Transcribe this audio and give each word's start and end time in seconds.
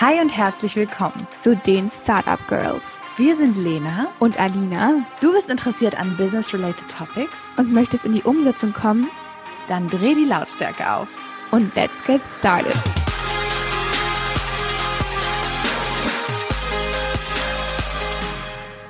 Hi 0.00 0.18
und 0.18 0.34
herzlich 0.34 0.76
willkommen 0.76 1.28
zu 1.36 1.54
den 1.54 1.90
Startup 1.90 2.40
Girls. 2.48 3.04
Wir 3.18 3.36
sind 3.36 3.58
Lena 3.58 4.08
und 4.18 4.40
Alina. 4.40 5.04
Du 5.20 5.30
bist 5.34 5.50
interessiert 5.50 5.94
an 5.94 6.16
Business-related 6.16 6.90
Topics 6.90 7.36
und 7.58 7.70
möchtest 7.70 8.06
in 8.06 8.12
die 8.12 8.22
Umsetzung 8.22 8.72
kommen? 8.72 9.06
Dann 9.68 9.88
dreh 9.88 10.14
die 10.14 10.24
Lautstärke 10.24 10.90
auf 10.90 11.06
und 11.50 11.74
let's 11.74 12.02
get 12.06 12.22
started. 12.24 12.72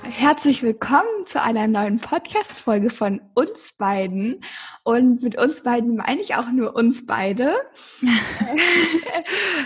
Herzlich 0.04 0.62
willkommen 0.62 1.26
zu 1.26 1.42
einer 1.42 1.66
neuen 1.66 1.98
Podcast-Folge 1.98 2.90
von 2.90 3.20
uns 3.34 3.72
beiden. 3.72 4.44
Und 4.82 5.22
mit 5.22 5.36
uns 5.36 5.62
beiden 5.62 5.96
meine 5.96 6.22
ich 6.22 6.36
auch 6.36 6.50
nur 6.50 6.74
uns 6.74 7.04
beide. 7.04 7.52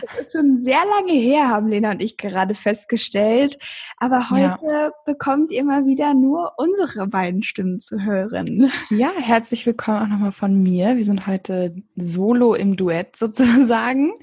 das 0.02 0.20
ist 0.20 0.32
schon 0.32 0.60
sehr 0.60 0.80
lange 0.96 1.12
her, 1.12 1.48
haben 1.48 1.68
Lena 1.68 1.92
und 1.92 2.02
ich 2.02 2.16
gerade 2.16 2.54
festgestellt. 2.54 3.56
Aber 3.98 4.30
heute 4.30 4.66
ja. 4.66 4.92
bekommt 5.06 5.52
ihr 5.52 5.62
mal 5.62 5.86
wieder 5.86 6.14
nur 6.14 6.54
unsere 6.56 7.06
beiden 7.06 7.44
Stimmen 7.44 7.78
zu 7.78 8.02
hören. 8.02 8.72
Ja, 8.90 9.12
herzlich 9.16 9.64
willkommen 9.66 10.02
auch 10.02 10.08
nochmal 10.08 10.32
von 10.32 10.60
mir. 10.60 10.96
Wir 10.96 11.04
sind 11.04 11.28
heute 11.28 11.76
solo 11.94 12.54
im 12.54 12.76
Duett 12.76 13.14
sozusagen. 13.16 14.14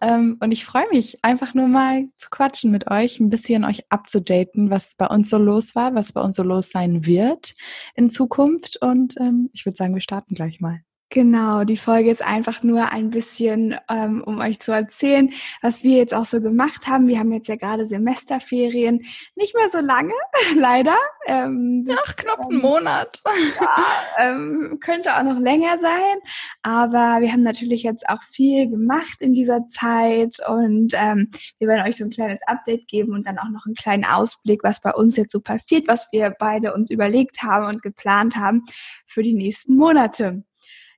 Ähm, 0.00 0.36
und 0.40 0.52
ich 0.52 0.64
freue 0.64 0.88
mich 0.92 1.24
einfach 1.24 1.54
nur 1.54 1.66
mal 1.66 2.08
zu 2.16 2.30
quatschen 2.30 2.70
mit 2.70 2.88
euch, 2.88 3.18
ein 3.18 3.30
bisschen 3.30 3.64
euch 3.64 3.84
abzudaten, 3.90 4.70
was 4.70 4.94
bei 4.94 5.06
uns 5.08 5.28
so 5.28 5.38
los 5.38 5.74
war, 5.74 5.96
was 5.96 6.12
bei 6.12 6.20
uns 6.20 6.36
so 6.36 6.44
los 6.44 6.70
sein 6.70 7.04
wird 7.04 7.54
in 7.96 8.10
Zukunft. 8.10 8.76
Und 8.80 9.16
ähm, 9.20 9.50
ich 9.52 9.66
würde 9.66 9.76
sagen, 9.76 9.94
wir 9.94 10.02
starten 10.02 10.35
gleich 10.36 10.60
mal. 10.60 10.85
Genau, 11.08 11.62
die 11.62 11.76
Folge 11.76 12.10
ist 12.10 12.22
einfach 12.22 12.64
nur 12.64 12.90
ein 12.90 13.10
bisschen, 13.10 13.76
ähm, 13.88 14.24
um 14.26 14.40
euch 14.40 14.58
zu 14.58 14.72
erzählen, 14.72 15.32
was 15.62 15.84
wir 15.84 15.98
jetzt 15.98 16.12
auch 16.12 16.26
so 16.26 16.40
gemacht 16.40 16.88
haben. 16.88 17.06
Wir 17.06 17.20
haben 17.20 17.32
jetzt 17.32 17.46
ja 17.46 17.54
gerade 17.54 17.86
Semesterferien, 17.86 19.04
nicht 19.36 19.54
mehr 19.54 19.68
so 19.70 19.78
lange, 19.78 20.14
leider. 20.56 20.96
Ähm, 21.28 21.84
bis, 21.84 21.96
Ach, 22.04 22.16
knapp 22.16 22.40
einen 22.40 22.56
ähm, 22.56 22.62
Monat. 22.62 23.22
Ja, 23.60 23.84
ähm, 24.18 24.78
könnte 24.80 25.16
auch 25.16 25.22
noch 25.22 25.38
länger 25.38 25.78
sein, 25.78 26.18
aber 26.62 27.20
wir 27.20 27.32
haben 27.32 27.42
natürlich 27.42 27.82
jetzt 27.84 28.08
auch 28.08 28.22
viel 28.30 28.68
gemacht 28.68 29.20
in 29.20 29.32
dieser 29.32 29.66
Zeit 29.66 30.38
und 30.48 30.92
ähm, 30.94 31.30
wir 31.58 31.68
werden 31.68 31.86
euch 31.86 31.96
so 31.96 32.04
ein 32.04 32.10
kleines 32.10 32.40
Update 32.46 32.88
geben 32.88 33.12
und 33.12 33.26
dann 33.26 33.38
auch 33.38 33.48
noch 33.48 33.66
einen 33.66 33.74
kleinen 33.74 34.04
Ausblick, 34.04 34.64
was 34.64 34.80
bei 34.80 34.92
uns 34.92 35.16
jetzt 35.16 35.32
so 35.32 35.40
passiert, 35.40 35.86
was 35.86 36.08
wir 36.10 36.34
beide 36.36 36.74
uns 36.74 36.90
überlegt 36.90 37.42
haben 37.42 37.66
und 37.66 37.82
geplant 37.82 38.36
haben 38.36 38.64
für 39.06 39.22
die 39.22 39.34
nächsten 39.34 39.76
Monate. 39.76 40.42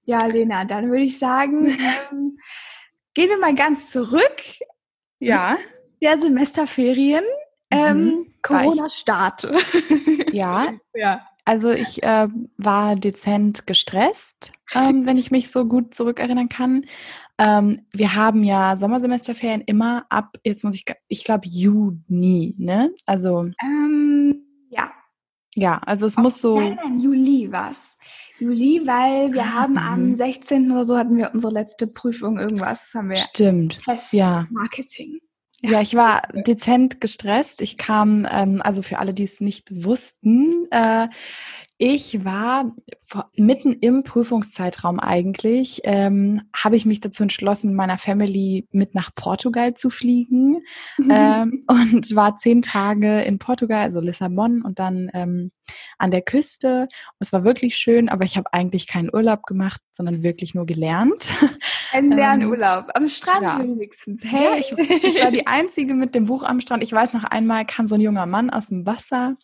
Ja, 0.08 0.24
Lena, 0.24 0.64
dann 0.64 0.88
würde 0.88 1.04
ich 1.04 1.18
sagen, 1.18 1.66
ähm, 2.10 2.38
gehen 3.12 3.28
wir 3.28 3.38
mal 3.38 3.54
ganz 3.54 3.90
zurück. 3.90 4.40
Ja. 5.18 5.58
Der 6.00 6.18
Semesterferien. 6.18 7.24
Ähm, 7.70 8.04
mhm. 8.04 8.34
Corona-Start. 8.42 9.52
Ja. 10.32 10.74
ja. 10.94 11.26
Also 11.46 11.70
ich 11.70 12.02
äh, 12.02 12.28
war 12.58 12.96
dezent 12.96 13.66
gestresst, 13.66 14.52
ähm, 14.74 15.06
wenn 15.06 15.16
ich 15.16 15.30
mich 15.30 15.50
so 15.50 15.64
gut 15.64 15.94
zurückerinnern 15.94 16.50
kann. 16.50 16.84
Ähm, 17.38 17.80
wir 17.92 18.14
haben 18.14 18.44
ja 18.44 18.76
Sommersemesterferien 18.76 19.62
immer 19.62 20.04
ab, 20.10 20.36
jetzt 20.44 20.64
muss 20.64 20.74
ich, 20.74 20.84
ich 21.08 21.24
glaube 21.24 21.46
Juni, 21.46 22.54
ne? 22.58 22.92
Also. 23.06 23.46
Ähm, 23.62 24.44
ja. 24.68 24.92
Ja, 25.54 25.78
also 25.78 26.04
es 26.04 26.18
oh, 26.18 26.20
muss 26.20 26.40
so. 26.40 26.60
Nein, 26.60 26.78
nein, 26.82 27.00
Juli 27.00 27.50
was. 27.50 27.96
Juli, 28.38 28.82
weil 28.84 29.32
wir 29.32 29.42
ah, 29.42 29.52
haben 29.52 29.72
mhm. 29.72 29.78
am 29.78 30.14
16. 30.14 30.70
oder 30.70 30.84
so 30.84 30.96
hatten 30.96 31.16
wir 31.16 31.30
unsere 31.34 31.52
letzte 31.52 31.86
Prüfung, 31.86 32.38
irgendwas 32.38 32.92
haben 32.94 33.10
wir. 33.10 33.16
Stimmt. 33.16 33.82
Test 33.84 34.12
ja. 34.12 34.46
Marketing. 34.50 35.20
Ja. 35.60 35.72
ja, 35.72 35.80
ich 35.80 35.94
war 35.94 36.22
dezent 36.46 37.00
gestresst. 37.00 37.62
Ich 37.62 37.78
kam, 37.78 38.26
ähm, 38.30 38.62
also 38.62 38.82
für 38.82 38.98
alle, 38.98 39.12
die 39.12 39.24
es 39.24 39.40
nicht 39.40 39.84
wussten, 39.84 40.68
äh, 40.70 41.08
ich 41.78 42.24
war 42.24 42.72
vor, 43.06 43.30
mitten 43.36 43.72
im 43.72 44.02
Prüfungszeitraum 44.02 44.98
eigentlich, 44.98 45.80
ähm, 45.84 46.42
habe 46.54 46.74
ich 46.74 46.84
mich 46.84 47.00
dazu 47.00 47.22
entschlossen, 47.22 47.68
mit 47.68 47.76
meiner 47.76 47.98
Family 47.98 48.66
mit 48.72 48.96
nach 48.96 49.14
Portugal 49.14 49.74
zu 49.74 49.88
fliegen 49.88 50.62
mhm. 50.98 51.10
ähm, 51.10 51.64
und 51.68 52.14
war 52.16 52.36
zehn 52.36 52.62
Tage 52.62 53.20
in 53.20 53.38
Portugal, 53.38 53.82
also 53.82 54.00
Lissabon 54.00 54.62
und 54.62 54.80
dann 54.80 55.08
ähm, 55.14 55.52
an 55.98 56.10
der 56.10 56.22
Küste. 56.22 56.82
Und 56.82 57.20
es 57.20 57.32
war 57.32 57.44
wirklich 57.44 57.76
schön, 57.76 58.08
aber 58.08 58.24
ich 58.24 58.36
habe 58.36 58.52
eigentlich 58.52 58.88
keinen 58.88 59.14
Urlaub 59.14 59.44
gemacht, 59.44 59.80
sondern 59.92 60.24
wirklich 60.24 60.54
nur 60.54 60.66
gelernt. 60.66 61.32
Ein 61.92 62.10
Lernurlaub 62.10 62.84
ähm, 62.84 62.90
am 62.94 63.08
Strand 63.08 63.42
ja. 63.42 63.58
wenigstens. 63.58 64.22
Hey, 64.24 64.44
ja, 64.44 64.56
ich, 64.56 64.72
ich, 64.78 65.22
war 65.22 65.30
die 65.30 65.46
Einzige 65.46 65.94
mit 65.94 66.14
dem 66.14 66.26
Buch 66.26 66.42
am 66.42 66.60
Strand. 66.60 66.82
Ich 66.82 66.92
weiß 66.92 67.14
noch 67.14 67.24
einmal 67.24 67.64
kam 67.64 67.86
so 67.86 67.94
ein 67.94 68.00
junger 68.00 68.26
Mann 68.26 68.50
aus 68.50 68.68
dem 68.68 68.86
Wasser 68.86 69.36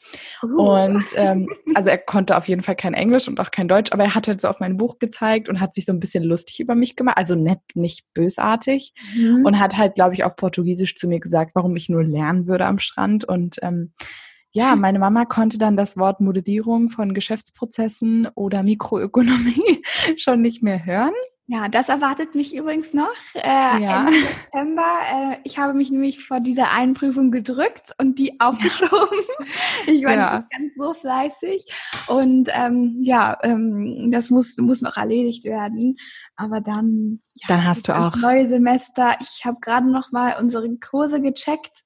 uh. 0.43 0.47
und 0.47 1.04
ähm, 1.16 1.49
also 1.75 1.91
er 1.91 1.99
konnte 1.99 2.37
auf 2.37 2.49
jeden 2.49 2.62
Fall 2.62 2.77
kein 2.77 2.94
Englisch 2.94 3.28
und 3.28 3.41
auch 3.41 3.50
kein 3.50 3.69
Deutsch, 3.69 3.93
aber 3.93 4.04
er 4.04 4.15
hat 4.15 4.28
halt 4.28 4.41
so 4.41 4.49
auf 4.49 4.60
mein 4.60 4.77
Buch 4.77 4.99
gezeigt 4.99 5.49
und 5.49 5.60
hat 5.60 5.75
sich 5.75 5.84
so 5.84 5.93
ein 5.93 6.00
bisschen 6.00 6.25
lustig 6.25 6.60
über 6.60 6.75
mich 6.75 6.97
gemacht, 6.97 7.16
also 7.16 7.34
nett, 7.34 7.60
nicht 7.75 8.06
bösartig 8.15 8.93
mhm. 9.16 9.44
und 9.44 9.59
hat 9.59 9.77
halt, 9.77 9.94
glaube 9.94 10.15
ich, 10.15 10.25
auf 10.25 10.37
Portugiesisch 10.37 10.97
zu 10.97 11.09
mir 11.09 11.21
gesagt, 11.21 11.53
warum 11.54 11.77
ich 11.77 11.88
nur 11.88 12.04
lernen 12.04 12.47
würde 12.47 12.66
am 12.66 12.78
Strand 12.78 13.25
und 13.25 13.56
ähm, 13.62 13.93
ja, 14.54 14.77
meine 14.77 14.99
Mama 14.99 15.27
konnte 15.27 15.59
dann 15.59 15.77
das 15.77 15.97
Wort 15.99 16.21
Modellierung 16.21 16.88
von 16.91 17.12
Geschäftsprozessen 17.12 18.28
oder 18.34 18.62
Mikroökonomie 18.62 19.83
schon 20.16 20.41
nicht 20.41 20.62
mehr 20.62 20.84
hören. 20.84 21.12
Ja, 21.47 21.69
das 21.69 21.91
erwartet 21.91 22.34
mich 22.34 22.56
übrigens 22.56 22.94
noch 22.94 23.12
äh, 23.34 23.41
ja. 23.43 24.06
Ende 24.06 24.19
September. 24.19 24.99
Äh, 25.12 25.37
ich 25.44 25.59
habe 25.59 25.75
mich 25.75 25.91
nämlich 25.91 26.25
vor 26.25 26.41
dieser 26.41 26.72
einen 26.72 26.94
Prüfung 26.94 27.31
gedrückt 27.31 27.93
und 27.99 28.19
die 28.19 28.41
aufgeschoben. 28.41 29.19
Ja. 29.87 29.93
Ich 29.93 30.04
war 30.04 30.12
ja. 30.15 30.38
nicht 30.38 30.50
ganz 30.50 30.75
so 30.75 30.94
fleißig 30.94 31.66
und 32.06 32.49
ähm, 32.53 32.99
ja, 33.03 33.37
ähm, 33.43 34.10
das 34.10 34.31
muss 34.31 34.56
muss 34.56 34.81
noch 34.81 34.97
erledigt 34.97 35.44
werden. 35.44 35.97
Aber 36.37 36.60
dann 36.60 37.21
ja, 37.34 37.49
dann 37.49 37.65
hast 37.65 37.88
du 37.88 37.97
auch 37.97 38.16
neue 38.16 38.49
Semester. 38.49 39.16
Ich 39.21 39.44
habe 39.44 39.59
gerade 39.60 39.91
noch 39.91 40.12
mal 40.12 40.37
unsere 40.41 40.69
Kurse 40.78 41.21
gecheckt 41.21 41.84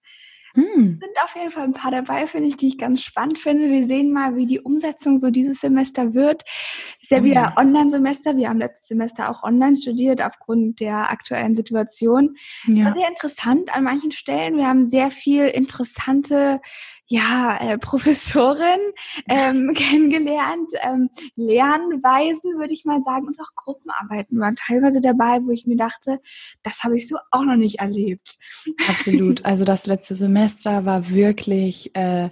hm. 0.58 0.98
Sind 1.00 1.22
auf 1.22 1.36
jeden 1.36 1.50
Fall 1.50 1.64
ein 1.64 1.72
paar 1.72 1.92
dabei, 1.92 2.26
finde 2.26 2.48
ich, 2.48 2.56
die 2.56 2.66
ich 2.66 2.78
ganz 2.78 3.02
spannend 3.02 3.38
finde. 3.38 3.70
Wir 3.70 3.86
sehen 3.86 4.12
mal, 4.12 4.34
wie 4.34 4.44
die 4.44 4.58
Umsetzung 4.58 5.20
so 5.20 5.30
dieses 5.30 5.60
Semester 5.60 6.14
wird. 6.14 6.42
Ist 7.00 7.12
ja 7.12 7.20
oh, 7.20 7.22
wieder 7.22 7.54
Online-Semester. 7.56 8.36
Wir 8.36 8.48
haben 8.48 8.58
letztes 8.58 8.88
Semester 8.88 9.30
auch 9.30 9.44
online 9.44 9.76
studiert 9.76 10.20
aufgrund 10.20 10.80
der 10.80 11.10
aktuellen 11.10 11.54
Situation. 11.54 12.36
Ja. 12.66 12.86
war 12.86 12.94
sehr 12.94 13.08
interessant 13.08 13.72
an 13.72 13.84
manchen 13.84 14.10
Stellen. 14.10 14.56
Wir 14.56 14.66
haben 14.66 14.90
sehr 14.90 15.12
viel 15.12 15.46
interessante 15.46 16.60
ja, 17.08 17.58
äh, 17.60 17.78
Professorin 17.78 18.80
ähm, 19.28 19.72
kennengelernt, 19.74 20.70
ähm, 20.82 21.08
Lernweisen, 21.36 22.58
würde 22.58 22.74
ich 22.74 22.84
mal 22.84 23.02
sagen, 23.02 23.26
und 23.26 23.40
auch 23.40 23.54
Gruppenarbeiten 23.56 24.38
waren 24.38 24.54
teilweise 24.54 25.00
dabei, 25.00 25.40
wo 25.42 25.50
ich 25.50 25.66
mir 25.66 25.76
dachte, 25.76 26.20
das 26.62 26.84
habe 26.84 26.96
ich 26.96 27.08
so 27.08 27.16
auch 27.30 27.42
noch 27.42 27.56
nicht 27.56 27.80
erlebt. 27.80 28.36
Absolut. 28.88 29.44
Also 29.48 29.64
das 29.64 29.86
letzte 29.86 30.14
Semester 30.14 30.84
war 30.84 31.08
wirklich 31.08 31.94
äh, 31.94 32.28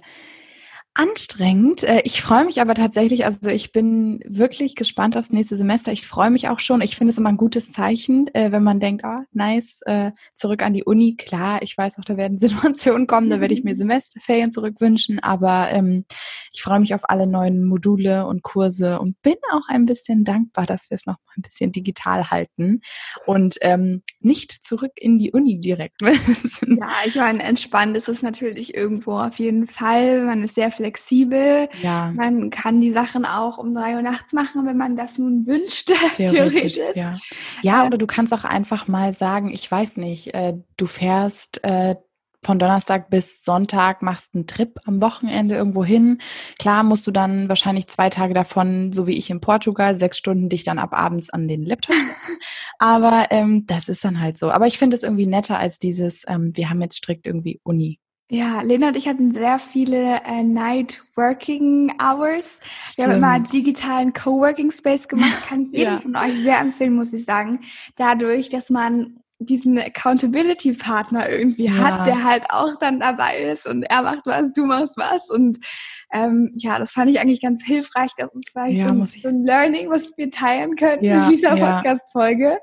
anstrengend. 0.97 1.83
Äh, 1.83 2.01
ich 2.03 2.21
freue 2.21 2.45
mich 2.45 2.59
aber 2.59 2.73
tatsächlich, 2.73 3.25
also 3.25 3.49
ich 3.49 3.71
bin 3.71 4.19
wirklich 4.25 4.75
gespannt 4.75 5.15
aufs 5.15 5.31
nächste 5.31 5.55
Semester. 5.55 5.91
Ich 5.91 6.05
freue 6.05 6.31
mich 6.31 6.49
auch 6.49 6.59
schon. 6.59 6.81
Ich 6.81 6.95
finde 6.95 7.11
es 7.11 7.17
immer 7.19 7.29
ein 7.29 7.37
gutes 7.37 7.71
Zeichen, 7.71 8.33
äh, 8.33 8.51
wenn 8.51 8.63
man 8.63 8.79
denkt, 8.79 9.05
ah, 9.05 9.21
oh, 9.21 9.25
nice, 9.31 9.81
äh, 9.85 10.11
zurück 10.33 10.63
an 10.63 10.73
die 10.73 10.83
Uni. 10.83 11.15
Klar, 11.15 11.61
ich 11.61 11.77
weiß 11.77 11.99
auch, 11.99 12.03
da 12.03 12.17
werden 12.17 12.37
Situationen 12.39 13.05
kommen, 13.05 13.29
da 13.29 13.39
werde 13.39 13.53
ich 13.53 13.63
mir 13.63 13.75
Semesterferien 13.75 14.51
zurückwünschen, 14.51 15.19
aber 15.19 15.69
ähm, 15.69 16.05
ich 16.51 16.63
freue 16.63 16.79
mich 16.79 16.95
auf 16.95 17.09
alle 17.09 17.27
neuen 17.27 17.63
Module 17.63 18.25
und 18.25 18.41
Kurse 18.41 18.99
und 18.99 19.21
bin 19.21 19.35
auch 19.51 19.67
ein 19.69 19.85
bisschen 19.85 20.23
dankbar, 20.23 20.65
dass 20.65 20.89
wir 20.89 20.95
es 20.95 21.05
noch 21.05 21.17
mal 21.27 21.33
ein 21.37 21.43
bisschen 21.43 21.71
digital 21.71 22.31
halten 22.31 22.81
und 23.27 23.57
ähm, 23.61 24.01
nicht 24.19 24.51
zurück 24.51 24.93
in 24.95 25.19
die 25.19 25.31
Uni 25.31 25.59
direkt 25.59 26.01
müssen. 26.27 26.77
Ja, 26.77 26.89
ich 27.05 27.15
meine, 27.15 27.43
entspannt 27.43 27.95
ist 27.95 28.09
es 28.09 28.23
natürlich 28.23 28.73
irgendwo 28.73 29.19
auf 29.19 29.37
jeden 29.37 29.67
Fall. 29.67 30.25
Man 30.25 30.43
ist 30.43 30.55
sehr 30.55 30.71
flexibel 30.71 30.86
flexibel. 30.87 31.67
Ja. 31.81 32.11
Man 32.15 32.49
kann 32.49 32.79
die 32.79 32.91
Sachen 32.91 33.25
auch 33.25 33.57
um 33.57 33.75
drei 33.75 33.95
Uhr 33.95 34.01
nachts 34.01 34.31
machen, 34.31 34.65
wenn 34.65 34.77
man 34.77 34.95
das 34.95 35.17
nun 35.17 35.45
wünscht, 35.45 35.91
theoretisch. 36.15 36.75
theoretisch. 36.75 36.95
Ja. 36.95 37.17
ja, 37.61 37.85
oder 37.85 37.97
du 37.97 38.07
kannst 38.07 38.33
auch 38.33 38.45
einfach 38.45 38.87
mal 38.87 39.11
sagen, 39.11 39.49
ich 39.51 39.69
weiß 39.69 39.97
nicht, 39.97 40.33
äh, 40.33 40.53
du 40.77 40.85
fährst 40.85 41.63
äh, 41.63 41.95
von 42.43 42.59
Donnerstag 42.59 43.09
bis 43.09 43.43
Sonntag 43.43 44.01
machst 44.01 44.33
einen 44.33 44.47
Trip 44.47 44.79
am 44.85 45.01
Wochenende 45.01 45.55
irgendwo 45.55 45.83
hin. 45.83 46.19
Klar 46.59 46.83
musst 46.83 47.05
du 47.05 47.11
dann 47.11 47.49
wahrscheinlich 47.49 47.87
zwei 47.87 48.09
Tage 48.09 48.33
davon, 48.33 48.93
so 48.93 49.07
wie 49.07 49.17
ich 49.17 49.29
in 49.29 49.41
Portugal, 49.41 49.95
sechs 49.95 50.17
Stunden 50.17 50.47
dich 50.47 50.63
dann 50.63 50.79
ab 50.79 50.93
abends 50.93 51.29
an 51.29 51.47
den 51.47 51.65
Laptop 51.65 51.95
setzen. 51.95 52.37
Aber 52.79 53.27
ähm, 53.31 53.65
das 53.65 53.89
ist 53.89 54.05
dann 54.05 54.21
halt 54.21 54.37
so. 54.37 54.51
Aber 54.51 54.67
ich 54.67 54.77
finde 54.77 54.95
es 54.95 55.03
irgendwie 55.03 55.27
netter 55.27 55.59
als 55.59 55.79
dieses, 55.79 56.23
ähm, 56.27 56.55
wir 56.55 56.69
haben 56.69 56.81
jetzt 56.81 56.97
strikt 56.97 57.25
irgendwie 57.25 57.59
Uni. 57.63 57.99
Ja, 58.29 58.61
Lena 58.61 58.89
und 58.89 58.97
ich 58.97 59.07
hatten 59.07 59.31
sehr 59.31 59.57
viele 59.57 60.21
äh, 60.25 60.43
Night 60.43 61.01
Working 61.15 61.93
Hours. 62.01 62.59
Stimmt. 62.85 62.97
Wir 62.97 63.05
haben 63.05 63.17
immer 63.17 63.39
digitalen 63.39 64.11
Coworking 64.11 64.69
Space 64.71 65.07
gemacht. 65.07 65.45
Kann 65.47 65.61
ich 65.61 65.71
jedem 65.71 65.93
ja. 65.93 65.99
von 66.01 66.15
euch 66.17 66.35
sehr 66.35 66.59
empfehlen, 66.59 66.93
muss 66.93 67.13
ich 67.13 67.23
sagen. 67.23 67.61
Dadurch, 67.95 68.49
dass 68.49 68.69
man 68.69 69.21
diesen 69.39 69.79
Accountability-Partner 69.79 71.29
irgendwie 71.29 71.67
ja. 71.67 71.73
hat, 71.75 72.07
der 72.07 72.23
halt 72.23 72.49
auch 72.49 72.77
dann 72.79 72.99
dabei 72.99 73.43
ist 73.43 73.67
und 73.67 73.83
er 73.83 74.01
macht 74.01 74.25
was, 74.25 74.51
du 74.51 74.65
machst 74.65 74.97
was. 74.97 75.29
Und 75.29 75.59
ähm, 76.11 76.51
ja, 76.55 76.79
das 76.79 76.91
fand 76.91 77.09
ich 77.09 77.19
eigentlich 77.19 77.41
ganz 77.41 77.63
hilfreich. 77.63 78.11
Das 78.17 78.33
ist 78.33 78.49
vielleicht 78.49 78.79
ja, 78.79 78.89
so, 78.89 79.05
so, 79.05 79.27
ein 79.29 79.43
Learning, 79.45 79.89
was 79.89 80.17
wir 80.17 80.31
teilen 80.31 80.75
können 80.75 81.01
in 81.01 81.29
dieser 81.29 81.55
Podcast-Folge 81.55 82.59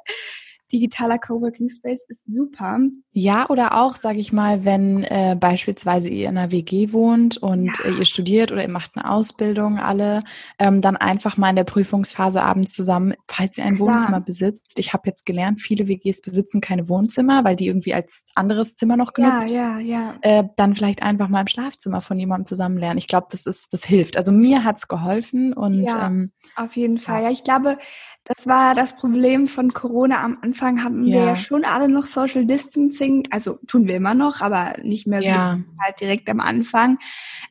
digitaler 0.75 1.19
Coworking 1.19 1.69
Space 1.69 2.05
ist 2.09 2.25
super. 2.27 2.81
Ja, 3.13 3.49
oder 3.49 3.81
auch, 3.81 3.95
sage 3.95 4.19
ich 4.19 4.33
mal, 4.33 4.65
wenn 4.65 5.05
äh, 5.05 5.37
beispielsweise 5.39 6.09
ihr 6.09 6.29
in 6.29 6.37
einer 6.37 6.51
WG 6.51 6.93
wohnt 6.93 7.37
und 7.37 7.79
ja. 7.79 7.85
äh, 7.85 7.99
ihr 7.99 8.05
studiert 8.05 8.51
oder 8.51 8.63
ihr 8.63 8.69
macht 8.69 8.97
eine 8.97 9.09
Ausbildung 9.09 9.79
alle, 9.79 10.25
ähm, 10.59 10.81
dann 10.81 10.97
einfach 10.97 11.37
mal 11.37 11.51
in 11.51 11.57
der 11.57 11.65
Prüfungsphase 11.65 12.43
abends 12.43 12.73
zusammen, 12.75 13.15
falls 13.29 13.57
ihr 13.57 13.65
ein 13.65 13.77
Klar. 13.77 13.95
Wohnzimmer 13.95 14.21
besitzt. 14.21 14.79
Ich 14.81 14.93
habe 14.93 15.05
jetzt 15.07 15.27
gelernt, 15.27 15.61
viele 15.61 15.87
WGs 15.87 16.23
besitzen 16.23 16.61
keine 16.61 16.89
Wohnzimmer, 16.89 17.45
weil 17.45 17.55
die 17.55 17.69
irgendwie 17.69 17.95
als 17.95 18.25
anderes 18.35 18.75
Zimmer 18.75 18.97
noch 18.97 19.13
genutzt. 19.13 19.51
Ja, 19.51 19.79
ja, 19.79 19.79
ja. 19.79 20.15
Äh, 20.23 20.45
dann 20.57 20.75
vielleicht 20.75 21.03
einfach 21.03 21.29
mal 21.29 21.43
im 21.43 21.47
Schlafzimmer 21.47 22.01
von 22.01 22.19
jemandem 22.19 22.47
zusammen 22.47 22.79
lernen. 22.79 22.99
Ich 22.99 23.07
glaube, 23.07 23.29
das 23.31 23.47
ist, 23.47 23.73
das 23.73 23.85
hilft. 23.85 24.17
Also 24.17 24.33
mir 24.33 24.65
hat's 24.65 24.89
geholfen 24.89 25.53
und 25.53 25.85
ja, 25.85 26.09
ähm, 26.09 26.33
auf 26.57 26.75
jeden 26.75 26.99
Fall. 26.99 27.23
Ja, 27.23 27.31
ich 27.31 27.45
glaube, 27.45 27.79
das 28.25 28.47
war 28.47 28.75
das 28.75 28.97
Problem 28.97 29.49
von 29.49 29.73
Corona. 29.75 30.23
Am 30.23 30.39
Anfang 30.41 30.83
haben 30.83 31.07
ja. 31.07 31.15
wir 31.15 31.25
ja 31.27 31.37
schon 31.37 31.65
alle 31.65 31.89
noch 31.89 32.05
Social 32.05 32.47
Distancing, 32.47 33.29
also 33.31 33.59
tun 33.67 33.87
wir 33.87 33.97
immer 33.97 34.15
noch, 34.15 34.41
aber 34.41 34.75
nicht 34.83 35.07
mehr 35.07 35.21
ja. 35.21 35.59
so 35.59 35.85
halt 35.85 36.01
direkt 36.01 36.29
am 36.31 36.41
Anfang 36.41 36.99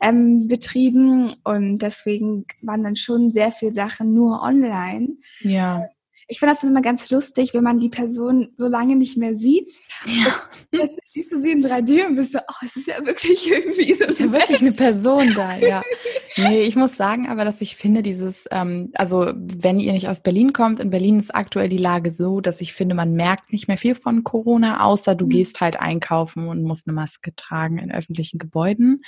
ähm, 0.02 0.48
betrieben. 0.48 1.34
Und 1.44 1.80
deswegen 1.80 2.46
waren 2.62 2.84
dann 2.84 2.96
schon 2.96 3.31
sehr 3.31 3.52
viele 3.52 3.74
Sachen 3.74 4.14
nur 4.14 4.42
online. 4.42 5.10
Ja 5.42 5.84
ich 6.28 6.40
finde 6.40 6.54
das 6.54 6.62
dann 6.62 6.72
immer 6.72 6.81
ganz 6.81 7.10
lustig, 7.10 7.54
wenn 7.54 7.64
man 7.64 7.80
die 7.80 7.90
Person 7.90 8.50
so 8.56 8.68
lange 8.68 8.96
nicht 8.96 9.18
mehr 9.18 9.36
sieht. 9.36 9.68
Ja. 10.06 10.80
Jetzt 10.80 11.00
siehst 11.12 11.31
du 11.31 11.40
sie 11.40 11.52
in 11.52 11.66
3D 11.66 12.08
und 12.08 12.16
bist 12.16 12.34
so, 12.34 12.40
oh, 12.40 12.66
es 12.66 12.75
ist 12.75 12.88
ja 12.88 13.06
wirklich 13.06 13.50
irgendwie 13.50 13.94
so. 13.94 14.06
Es 14.06 14.14
ist 14.14 14.20
ja 14.20 14.31
wirklich 14.31 14.62
eine 14.62 14.72
Person 14.72 15.34
da, 15.36 15.58
ja. 15.58 15.84
Nee, 16.36 16.64
ich 16.64 16.75
muss 16.75 16.96
sagen 16.96 17.28
aber, 17.30 17.46
dass 17.46 17.62
ich 17.62 17.75
finde, 17.75 18.02
dieses, 18.02 18.48
ähm, 18.50 18.92
also 18.96 19.31
wenn 19.36 19.80
ihr 19.80 19.94
nicht 19.94 20.08
aus 20.08 20.24
Berlin 20.24 20.52
kommt, 20.52 20.80
in 20.80 20.90
Berlin 20.90 21.20
ist 21.20 21.36
aktuell 21.36 21.70
die 21.70 21.78
Lage 21.78 22.10
so, 22.10 22.42
dass 22.42 22.60
ich 22.60 22.74
finde, 22.74 22.96
man 22.96 23.14
merkt 23.14 23.54
nicht 23.54 23.68
mehr 23.68 23.78
viel 23.78 23.94
von 23.94 24.24
Corona, 24.24 24.84
außer 24.84 25.14
du 25.14 25.25
mhm. 25.25 25.30
gehst 25.30 25.62
halt 25.62 25.80
einkaufen 25.80 26.48
und 26.48 26.64
musst 26.64 26.88
eine 26.88 26.96
Maske 26.96 27.36
tragen 27.36 27.78
in 27.78 27.92
öffentlichen 27.92 28.40
Gebäuden. 28.40 29.04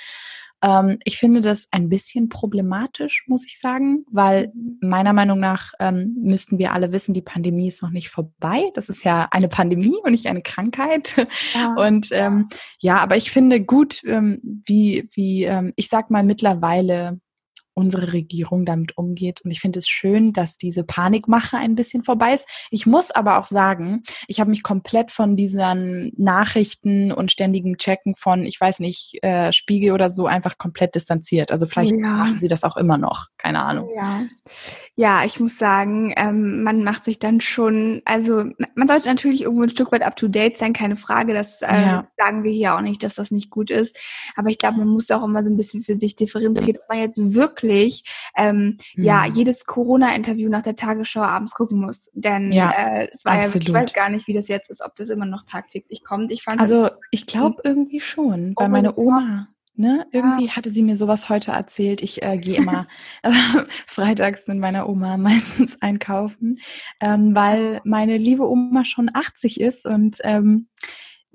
Ähm, 0.65 0.97
ich 1.03 1.17
finde 1.17 1.41
das 1.41 1.67
ein 1.71 1.89
bisschen 1.89 2.27
problematisch, 2.27 3.25
muss 3.27 3.45
ich 3.45 3.59
sagen, 3.59 4.03
weil 4.12 4.51
meiner 4.81 5.13
Meinung 5.13 5.39
nach 5.39 5.73
ähm, 5.79 6.15
müssten 6.19 6.57
wir 6.57 6.73
alle 6.73 6.91
wissen, 6.91 7.13
die 7.13 7.21
Pandemie 7.21 7.67
ist 7.67 7.83
noch 7.83 7.91
nicht 7.91 8.09
vorbei. 8.09 8.65
Das 8.73 8.89
ist 8.89 9.03
ja 9.03 9.27
eine 9.31 9.47
Pandemie 9.47 9.97
und 10.03 10.12
nicht 10.12 10.27
eine 10.27 10.41
Krankheit. 10.41 11.27
Ja, 11.53 11.75
und 11.75 12.09
ähm, 12.12 12.47
ja. 12.79 12.95
ja, 12.95 13.03
aber 13.03 13.17
ich 13.17 13.29
finde 13.29 13.62
gut, 13.62 14.01
ähm, 14.06 14.41
wie, 14.65 15.07
wie 15.13 15.44
ähm, 15.44 15.73
ich 15.75 15.89
sag 15.89 16.09
mal 16.09 16.23
mittlerweile 16.23 17.19
unsere 17.75 18.13
Regierung 18.13 18.66
damit 18.66 18.98
umgeht. 18.98 19.42
Und 19.44 19.51
ich 19.51 19.60
finde 19.60 19.80
es 19.80 19.88
schön, 19.88 20.31
dass 20.31 20.57
diese 20.57 20.83
Panikmache 20.83 21.57
ein 21.57 21.75
bisschen 21.75 22.04
vorbei 22.04 22.33
ist. 22.33 22.48
Ich 22.72 22.86
muss 22.86 23.12
aber 23.12 23.38
auch 23.38 23.45
sagen, 23.45 24.01
ich 24.27 24.39
habe 24.39 24.50
mich 24.50 24.63
komplett 24.63 25.12
von 25.12 25.36
diesen 25.36 26.13
Nachrichten 26.18 27.12
und 27.12 27.33
ständigen 27.33 27.77
Checken 27.77 28.16
von, 28.16 28.45
ich 28.45 28.60
weiß 28.60 28.80
nicht, 28.80 29.22
äh, 29.22 29.51
Spiegel 29.51 29.92
oder 29.92 30.10
so 30.10 30.25
einfach 30.25 30.57
komplett 30.57 30.95
distanziert. 30.95 31.51
Also 31.51 31.68
vielleicht 31.68 31.92
ja. 31.92 32.00
machen 32.00 32.39
sie 32.39 32.48
das 32.48 32.63
auch 32.63 32.77
immer 32.77 32.98
noch. 32.98 33.27
Keine 33.38 33.62
Ahnung. 33.62 33.89
Ja, 33.94 34.22
ja 34.95 35.25
ich 35.25 35.42
muss 35.42 35.57
sagen, 35.57 36.13
ähm, 36.16 36.63
man 36.63 36.83
macht 36.86 37.04
sich 37.04 37.19
dann 37.19 37.42
schon, 37.42 38.01
also 38.06 38.45
man 38.75 38.88
sollte 38.88 39.10
natürlich 39.10 39.42
irgendwo 39.42 39.63
ein 39.63 39.69
Stück 39.69 39.92
weit 39.92 40.04
up 40.04 40.16
to 40.16 40.30
date 40.30 40.57
sein, 40.57 40.72
keine 40.72 40.95
Frage. 40.95 41.33
Das 41.33 41.62
äh, 41.62 41.74
ja. 41.74 42.07
sagen 42.18 42.45
wir 42.45 42.54
hier 42.54 42.75
auch 42.75 42.81
nicht, 42.81 43.04
dass 43.04 43.16
das 43.16 43.31
nicht 43.31 43.50
gut 43.50 43.69
ist. 43.69 44.00
Aber 44.38 44.50
ich 44.50 44.60
glaube, 44.60 44.77
man 44.77 44.88
muss 44.88 45.12
auch 45.12 45.25
immer 45.25 45.44
so 45.44 45.50
ein 45.50 45.57
bisschen 45.57 45.83
für 45.83 45.95
sich 45.95 46.16
differenzieren, 46.16 46.80
ob 46.81 46.89
man 46.89 47.00
jetzt 47.00 47.19
wirklich 47.33 47.64
wirklich 47.67 48.03
ähm, 48.35 48.77
mhm. 48.95 49.03
ja 49.03 49.25
jedes 49.25 49.65
Corona-Interview 49.65 50.50
nach 50.50 50.63
der 50.63 50.75
Tagesschau 50.75 51.21
abends 51.21 51.53
gucken 51.53 51.79
muss. 51.79 52.09
Denn 52.13 52.51
ja, 52.51 52.71
äh, 52.71 53.07
es 53.12 53.25
war 53.25 53.33
absolut. 53.33 53.67
ja, 53.67 53.69
ich 53.69 53.73
weiß 53.73 53.94
gar 53.94 54.09
nicht, 54.09 54.27
wie 54.27 54.33
das 54.33 54.47
jetzt 54.47 54.69
ist, 54.69 54.81
ob 54.81 54.95
das 54.95 55.09
immer 55.09 55.25
noch 55.25 55.45
tagtäglich 55.45 56.03
kommt. 56.03 56.31
Ich 56.31 56.44
fand 56.44 56.59
also 56.59 56.89
ich 57.12 57.25
glaube 57.25 57.62
irgendwie 57.63 58.00
schon, 58.00 58.53
weil 58.56 58.69
meine 58.69 58.97
Oma 58.97 59.47
Ne? 59.77 60.07
Irgendwie 60.12 60.45
ja. 60.45 60.56
hatte 60.56 60.69
sie 60.69 60.83
mir 60.83 60.95
sowas 60.95 61.27
heute 61.27 61.51
erzählt. 61.51 62.01
Ich 62.01 62.23
äh, 62.23 62.38
gehe 62.38 62.56
immer 62.56 62.88
äh, 63.23 63.31
freitags 63.88 64.47
mit 64.47 64.57
meiner 64.57 64.88
Oma 64.88 65.17
meistens 65.17 65.81
einkaufen, 65.81 66.59
ähm, 67.01 67.35
weil 67.35 67.81
meine 67.83 68.17
liebe 68.17 68.50
Oma 68.50 68.85
schon 68.85 69.12
80 69.13 69.59
ist 69.59 69.85
und 69.85 70.19
ähm, 70.23 70.69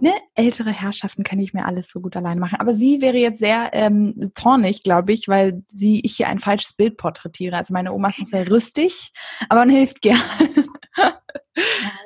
ne, 0.00 0.12
ältere 0.34 0.70
Herrschaften 0.70 1.22
kann 1.22 1.40
ich 1.40 1.54
mir 1.54 1.66
alles 1.66 1.90
so 1.90 2.00
gut 2.00 2.16
allein 2.16 2.38
machen. 2.38 2.58
Aber 2.60 2.74
sie 2.74 3.00
wäre 3.00 3.18
jetzt 3.18 3.38
sehr 3.38 3.70
ähm, 3.72 4.30
zornig, 4.34 4.82
glaube 4.82 5.12
ich, 5.12 5.28
weil 5.28 5.62
sie 5.66 6.00
ich 6.00 6.16
hier 6.16 6.28
ein 6.28 6.38
falsches 6.38 6.72
Bild 6.72 6.96
porträtiere. 6.96 7.56
Also 7.56 7.72
meine 7.72 7.92
Oma 7.92 8.08
ist 8.10 8.20
noch 8.20 8.26
sehr 8.26 8.50
rüstig, 8.50 9.12
aber 9.48 9.60
man 9.60 9.70
hilft 9.70 10.02
gern. 10.02 10.20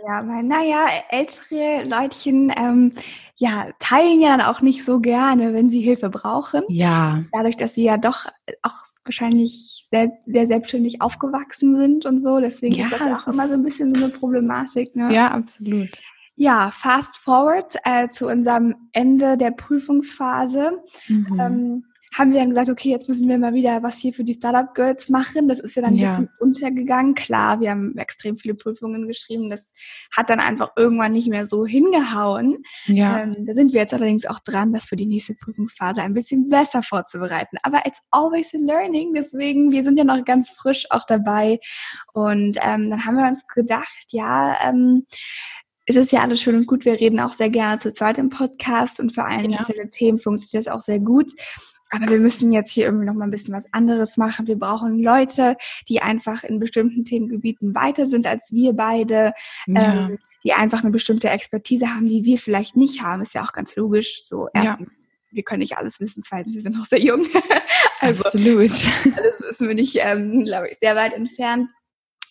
Ja, 0.06 0.26
weil, 0.26 0.42
naja, 0.42 0.86
ältere 1.10 1.84
Leutchen, 1.84 2.52
ähm, 2.56 2.92
ja, 3.36 3.66
teilen 3.78 4.20
ja 4.20 4.36
dann 4.36 4.46
auch 4.46 4.60
nicht 4.60 4.84
so 4.84 5.00
gerne, 5.00 5.54
wenn 5.54 5.70
sie 5.70 5.80
Hilfe 5.80 6.08
brauchen. 6.08 6.62
Ja. 6.68 7.24
Dadurch, 7.32 7.56
dass 7.56 7.74
sie 7.74 7.84
ja 7.84 7.96
doch 7.96 8.26
auch 8.62 8.76
wahrscheinlich 9.04 9.86
sehr, 9.90 10.12
sehr 10.26 10.46
selbstständig 10.46 11.02
aufgewachsen 11.02 11.76
sind 11.76 12.06
und 12.06 12.20
so. 12.20 12.40
Deswegen 12.40 12.74
ja, 12.74 12.84
ist 12.86 12.92
das 12.92 13.00
auch 13.00 13.32
immer 13.32 13.48
so 13.48 13.54
ein 13.54 13.64
bisschen 13.64 13.94
so 13.94 14.04
eine 14.04 14.12
Problematik. 14.12 14.94
Ne? 14.94 15.12
Ja, 15.12 15.30
absolut. 15.30 15.90
Ja, 16.36 16.70
fast 16.70 17.16
forward 17.16 17.76
äh, 17.84 18.08
zu 18.08 18.26
unserem 18.26 18.88
Ende 18.92 19.36
der 19.36 19.52
Prüfungsphase. 19.52 20.82
Mhm. 21.08 21.40
Ähm, 21.40 21.84
haben 22.16 22.32
wir 22.32 22.38
dann 22.38 22.50
gesagt, 22.50 22.70
okay, 22.70 22.90
jetzt 22.90 23.08
müssen 23.08 23.28
wir 23.28 23.38
mal 23.38 23.54
wieder 23.54 23.82
was 23.82 23.98
hier 23.98 24.12
für 24.12 24.22
die 24.22 24.34
Startup 24.34 24.72
Girls 24.74 25.08
machen. 25.08 25.48
Das 25.48 25.58
ist 25.58 25.74
ja 25.74 25.82
dann 25.82 25.94
ein 25.94 25.98
ja. 25.98 26.10
bisschen 26.10 26.30
untergegangen. 26.38 27.14
Klar, 27.14 27.60
wir 27.60 27.70
haben 27.70 27.96
extrem 27.98 28.38
viele 28.38 28.54
Prüfungen 28.54 29.08
geschrieben. 29.08 29.50
Das 29.50 29.72
hat 30.16 30.30
dann 30.30 30.38
einfach 30.38 30.70
irgendwann 30.76 31.12
nicht 31.12 31.28
mehr 31.28 31.46
so 31.46 31.66
hingehauen. 31.66 32.62
Ja. 32.86 33.20
Ähm, 33.20 33.44
da 33.46 33.54
sind 33.54 33.72
wir 33.72 33.80
jetzt 33.80 33.94
allerdings 33.94 34.26
auch 34.26 34.38
dran, 34.38 34.72
das 34.72 34.84
für 34.84 34.96
die 34.96 35.06
nächste 35.06 35.34
Prüfungsphase 35.34 36.02
ein 36.02 36.14
bisschen 36.14 36.48
besser 36.48 36.82
vorzubereiten. 36.82 37.58
Aber 37.62 37.84
it's 37.84 38.00
always 38.10 38.54
a 38.54 38.58
learning. 38.58 39.12
Deswegen, 39.14 39.72
wir 39.72 39.82
sind 39.82 39.98
ja 39.98 40.04
noch 40.04 40.24
ganz 40.24 40.48
frisch 40.48 40.86
auch 40.90 41.06
dabei. 41.06 41.58
Und 42.12 42.58
ähm, 42.62 42.90
dann 42.90 43.04
haben 43.04 43.16
wir 43.16 43.26
uns 43.26 43.44
gedacht, 43.48 44.06
ja, 44.10 44.56
ähm, 44.68 45.04
es 45.86 45.96
ist 45.96 46.12
ja 46.12 46.22
alles 46.22 46.40
schön 46.40 46.56
und 46.56 46.66
gut. 46.66 46.84
Wir 46.84 46.94
reden 46.94 47.20
auch 47.20 47.32
sehr 47.32 47.50
gerne 47.50 47.78
zu 47.78 47.92
zweit 47.92 48.18
im 48.18 48.30
Podcast 48.30 49.00
und 49.00 49.12
für 49.12 49.24
einzelne 49.24 49.84
ja. 49.84 49.88
Themen 49.90 50.18
funktioniert 50.18 50.66
das 50.66 50.72
auch 50.72 50.80
sehr 50.80 51.00
gut. 51.00 51.32
Aber 51.90 52.10
wir 52.10 52.18
müssen 52.18 52.52
jetzt 52.52 52.72
hier 52.72 52.86
irgendwie 52.86 53.04
noch 53.04 53.14
mal 53.14 53.24
ein 53.24 53.30
bisschen 53.30 53.54
was 53.54 53.72
anderes 53.72 54.16
machen. 54.16 54.48
Wir 54.48 54.58
brauchen 54.58 54.98
Leute, 54.98 55.56
die 55.88 56.02
einfach 56.02 56.42
in 56.42 56.58
bestimmten 56.58 57.04
Themengebieten 57.04 57.74
weiter 57.74 58.06
sind 58.06 58.26
als 58.26 58.50
wir 58.50 58.72
beide, 58.72 59.32
ja. 59.66 60.08
ähm, 60.08 60.18
die 60.42 60.54
einfach 60.54 60.82
eine 60.82 60.90
bestimmte 60.90 61.30
Expertise 61.30 61.94
haben, 61.94 62.06
die 62.06 62.24
wir 62.24 62.38
vielleicht 62.38 62.74
nicht 62.74 63.02
haben. 63.02 63.22
Ist 63.22 63.34
ja 63.34 63.44
auch 63.44 63.52
ganz 63.52 63.76
logisch. 63.76 64.22
So 64.24 64.48
erstens, 64.52 64.88
ja. 64.88 64.94
wir 65.30 65.42
können 65.44 65.60
nicht 65.60 65.76
alles 65.76 66.00
wissen. 66.00 66.22
Zweitens, 66.24 66.54
wir 66.54 66.62
sind 66.62 66.76
noch 66.76 66.86
sehr 66.86 67.00
jung. 67.00 67.26
also, 68.00 68.24
Absolut. 68.24 68.70
Alles 68.70 69.40
wissen 69.40 69.68
wir 69.68 69.74
nicht, 69.74 69.96
ähm, 70.00 70.44
glaube 70.44 70.70
ich, 70.70 70.78
sehr 70.78 70.96
weit 70.96 71.12
entfernt 71.12 71.68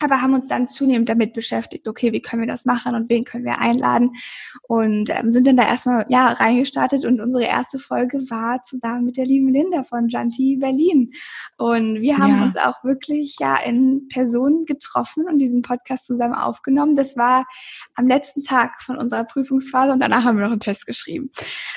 aber 0.04 0.22
haben 0.22 0.34
uns 0.34 0.48
dann 0.48 0.68
zunehmend 0.68 1.10
damit 1.10 1.34
beschäftigt, 1.34 1.88
okay, 1.88 2.12
wie 2.12 2.22
können 2.22 2.42
wir 2.42 2.48
das 2.48 2.66
machen 2.66 2.96
und 2.96 3.10
wen 3.10 3.24
können 3.24 3.46
wir 3.46 3.60
einladen 3.60 4.12
und 4.64 5.10
ähm, 5.10 5.32
sind 5.32 5.48
dann 5.48 5.58
da 5.58 5.68
erstmal 5.68 6.06
ja 6.10 6.28
reingestartet 6.28 7.06
und 7.06 7.22
unsere 7.22 7.46
erste 7.46 7.80
Folge 7.80 8.20
war 8.30 8.62
zusammen 8.64 9.06
mit 9.06 9.18
der 9.18 9.26
lieben 9.26 9.50
Linda 9.50 9.84
von 9.84 10.10
Janti 10.10 10.58
Berlin 10.58 11.12
und 11.58 12.02
wir 12.02 12.18
haben 12.18 12.38
ja. 12.38 12.44
uns 12.44 12.58
auch 12.58 12.84
wirklich 12.84 13.38
ja 13.40 13.56
in 13.64 14.08
Person 14.10 14.66
getroffen 14.66 15.26
und 15.28 15.40
diesen 15.40 15.62
Podcast 15.62 16.06
zusammen 16.06 16.36
aufgenommen. 16.36 16.96
Das 16.96 17.18
war 17.18 17.46
am 17.96 18.08
letzten 18.08 18.44
Tag 18.44 18.82
von 18.82 18.98
unserer 18.98 19.24
Prüfungsphase 19.24 19.92
und 19.92 20.00
danach 20.00 20.24
haben 20.24 20.38
wir 20.38 20.46
noch 20.46 20.52
einen 20.52 20.60
Test 20.60 20.86
geschrieben. 20.86 21.32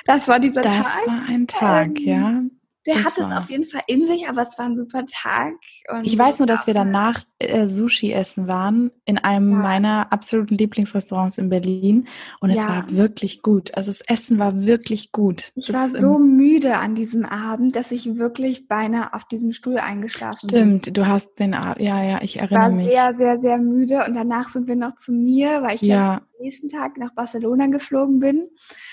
Das 0.05 0.29
war 0.29 0.41
dieser 0.41 0.63
das 0.63 0.73
Tag. 0.73 0.85
Das 0.85 1.07
war 1.07 1.23
ein 1.29 1.47
Tag, 1.47 2.01
ähm, 2.01 2.07
ja. 2.07 2.43
Der 2.87 2.95
das 2.95 3.05
hat 3.05 3.19
es 3.19 3.33
auf 3.33 3.51
jeden 3.51 3.67
Fall 3.67 3.83
in 3.87 4.07
sich, 4.07 4.29
aber 4.29 4.43
es 4.43 4.59
war 4.59 4.67
ein 4.67 4.77
super 4.77 5.05
Tag. 5.07 5.55
ich 6.03 6.17
weiß 6.17 6.39
nur, 6.39 6.47
dass 6.47 6.67
wir 6.67 6.75
danach 6.75 7.23
äh, 7.39 7.67
Sushi 7.67 8.13
essen 8.13 8.47
waren 8.47 8.91
in 9.05 9.19
einem 9.19 9.51
ja. 9.51 9.59
meiner 9.59 10.13
absoluten 10.13 10.57
Lieblingsrestaurants 10.57 11.39
in 11.39 11.49
Berlin 11.49 12.09
und 12.41 12.51
ja. 12.51 12.57
es 12.57 12.69
war 12.69 12.91
wirklich 12.91 13.43
gut. 13.43 13.77
Also 13.77 13.91
das 13.91 14.03
Essen 14.03 14.39
war 14.39 14.63
wirklich 14.63 15.13
gut. 15.13 15.53
Ich 15.57 15.67
das 15.67 15.75
war 15.75 15.89
so 15.89 16.19
müde 16.19 16.77
an 16.79 16.95
diesem 16.95 17.25
Abend, 17.25 17.77
dass 17.77 17.91
ich 17.91 18.17
wirklich 18.17 18.69
beinahe 18.69 19.13
auf 19.15 19.25
diesem 19.25 19.53
Stuhl 19.53 19.79
eingeschlafen 19.79 20.49
Stimmt, 20.49 20.85
bin. 20.85 20.95
du 20.95 21.07
hast 21.07 21.39
den 21.39 21.55
Abend, 21.55 21.81
ja, 21.81 22.03
ja, 22.03 22.23
ich 22.23 22.39
erinnere 22.39 22.71
mich. 22.71 22.87
Ich 22.87 22.95
war 22.95 23.15
sehr, 23.15 23.17
sehr, 23.17 23.41
sehr 23.41 23.59
müde 23.59 24.05
und 24.07 24.15
danach 24.15 24.49
sind 24.49 24.69
wir 24.69 24.77
noch 24.77 24.97
zu 24.97 25.13
mir, 25.13 25.63
weil 25.63 25.75
ich 25.75 25.83
ja. 25.83 26.23
Nächsten 26.41 26.69
Tag 26.69 26.97
nach 26.97 27.15
Barcelona 27.15 27.67
geflogen 27.67 28.21
bin 28.21 28.49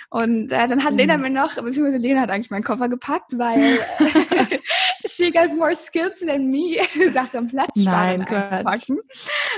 und 0.10 0.52
äh, 0.52 0.68
dann 0.68 0.84
hat 0.84 0.94
Lena 0.94 1.18
mir 1.18 1.30
noch, 1.30 1.56
beziehungsweise 1.56 1.98
Lena 1.98 2.22
hat 2.22 2.30
eigentlich 2.30 2.52
meinen 2.52 2.64
Koffer 2.64 2.90
gepackt, 2.90 3.38
weil 3.38 3.80
she 5.06 5.32
got 5.32 5.56
more 5.56 5.76
skills 5.76 6.20
than 6.20 6.52
me, 6.52 6.78
sagt 7.14 7.36
am 7.36 7.48
Platz 7.48 7.76
Nein, 7.78 8.22
einzupacken. 8.22 9.00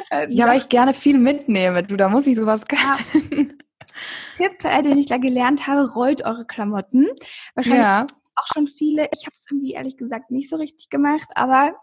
Äh, 0.10 0.28
ja, 0.30 0.48
weil 0.48 0.60
ich 0.60 0.70
gerne 0.70 0.94
viel 0.94 1.18
mitnehme. 1.18 1.84
Du, 1.84 1.96
da 1.98 2.10
muss 2.10 2.28
ich 2.28 2.36
sowas 2.36 2.66
können. 2.66 3.58
Tipp, 4.38 4.64
äh, 4.64 4.82
den 4.82 4.98
ich 4.98 5.08
da 5.08 5.18
gelernt 5.18 5.68
habe, 5.68 5.92
rollt 5.94 6.26
eure 6.26 6.46
Klamotten. 6.46 7.08
Wahrscheinlich 7.54 7.82
ja. 7.82 8.08
auch 8.36 8.48
schon 8.54 8.68
viele. 8.68 9.10
Ich 9.14 9.26
habe 9.26 9.34
es 9.34 9.46
irgendwie 9.50 9.74
ehrlich 9.74 9.98
gesagt 9.98 10.32
nicht 10.32 10.50
so 10.50 10.58
richtig 10.58 10.90
gemacht, 10.90 11.28
aber 11.36 11.76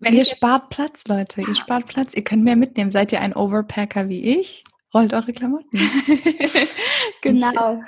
wenn 0.00 0.14
ihr 0.14 0.24
spart 0.24 0.70
Platz, 0.70 1.06
Leute. 1.06 1.42
Ja. 1.42 1.48
Ihr 1.48 1.54
spart 1.54 1.86
Platz. 1.86 2.14
Ihr 2.14 2.24
könnt 2.24 2.42
mehr 2.42 2.56
mitnehmen. 2.56 2.90
Seid 2.90 3.12
ihr 3.12 3.20
ein 3.20 3.34
Overpacker 3.34 4.08
wie 4.08 4.24
ich? 4.38 4.64
Rollt 4.94 5.12
eure 5.12 5.32
Klamotten. 5.32 5.78
genau. 7.22 7.82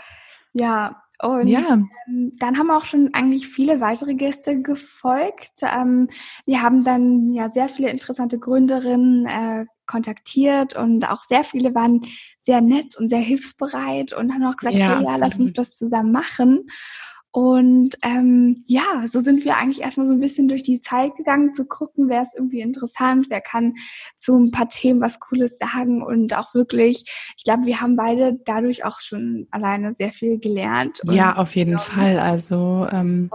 Ja, 0.53 1.03
und 1.23 1.49
ja. 1.49 1.75
ähm, 2.07 2.33
dann 2.39 2.59
haben 2.59 2.71
auch 2.71 2.85
schon 2.85 3.11
eigentlich 3.13 3.47
viele 3.49 3.81
weitere 3.81 4.15
Gäste 4.15 4.61
gefolgt. 4.61 5.63
Ähm, 5.63 6.09
wir 6.47 6.63
haben 6.63 6.85
dann 6.85 7.29
ja 7.31 7.51
sehr 7.51 7.69
viele 7.69 7.91
interessante 7.91 8.39
Gründerinnen 8.39 9.27
äh, 9.27 9.67
kontaktiert 9.87 10.77
und 10.77 11.09
auch 11.11 11.23
sehr 11.23 11.45
viele 11.45 11.75
waren 11.75 12.01
sehr 12.43 12.61
nett 12.61 12.97
und 12.97 13.09
sehr 13.09 13.19
hilfsbereit 13.19 14.13
und 14.13 14.33
haben 14.33 14.45
auch 14.45 14.57
gesagt, 14.57 14.77
ja, 14.77 14.99
hey, 14.99 15.05
ja, 15.05 15.17
lass 15.17 15.39
uns 15.39 15.53
das 15.53 15.77
zusammen 15.77 16.13
machen. 16.13 16.69
Und 17.33 17.97
ähm, 18.03 18.65
ja, 18.67 19.07
so 19.07 19.21
sind 19.21 19.45
wir 19.45 19.57
eigentlich 19.57 19.83
erstmal 19.83 20.07
so 20.07 20.13
ein 20.13 20.21
bisschen 20.21 20.49
durch 20.49 20.65
die 20.65 20.81
Zeit 20.81 21.15
gegangen, 21.15 21.55
zu 21.55 21.65
gucken, 21.65 22.09
wer 22.09 22.23
ist 22.23 22.35
irgendwie 22.35 22.61
interessant, 22.61 23.27
wer 23.29 23.41
kann 23.41 23.75
zu 24.17 24.37
ein 24.37 24.51
paar 24.51 24.69
Themen 24.69 25.01
was 25.01 25.21
Cooles 25.21 25.57
sagen 25.59 26.03
und 26.03 26.37
auch 26.37 26.55
wirklich, 26.55 27.05
ich 27.37 27.45
glaube, 27.45 27.67
wir 27.67 27.81
haben 27.81 27.95
beide 27.95 28.41
dadurch 28.45 28.85
auch 28.85 28.99
schon 28.99 29.47
alleine 29.53 29.93
sehr 29.93 30.13
viel 30.13 30.41
gelernt. 30.41 31.03
Ja, 31.05 31.37
auf 31.37 31.55
jeden 31.55 31.79
Fall. 31.79 32.19
Also 32.19 32.89
ähm, 32.91 33.31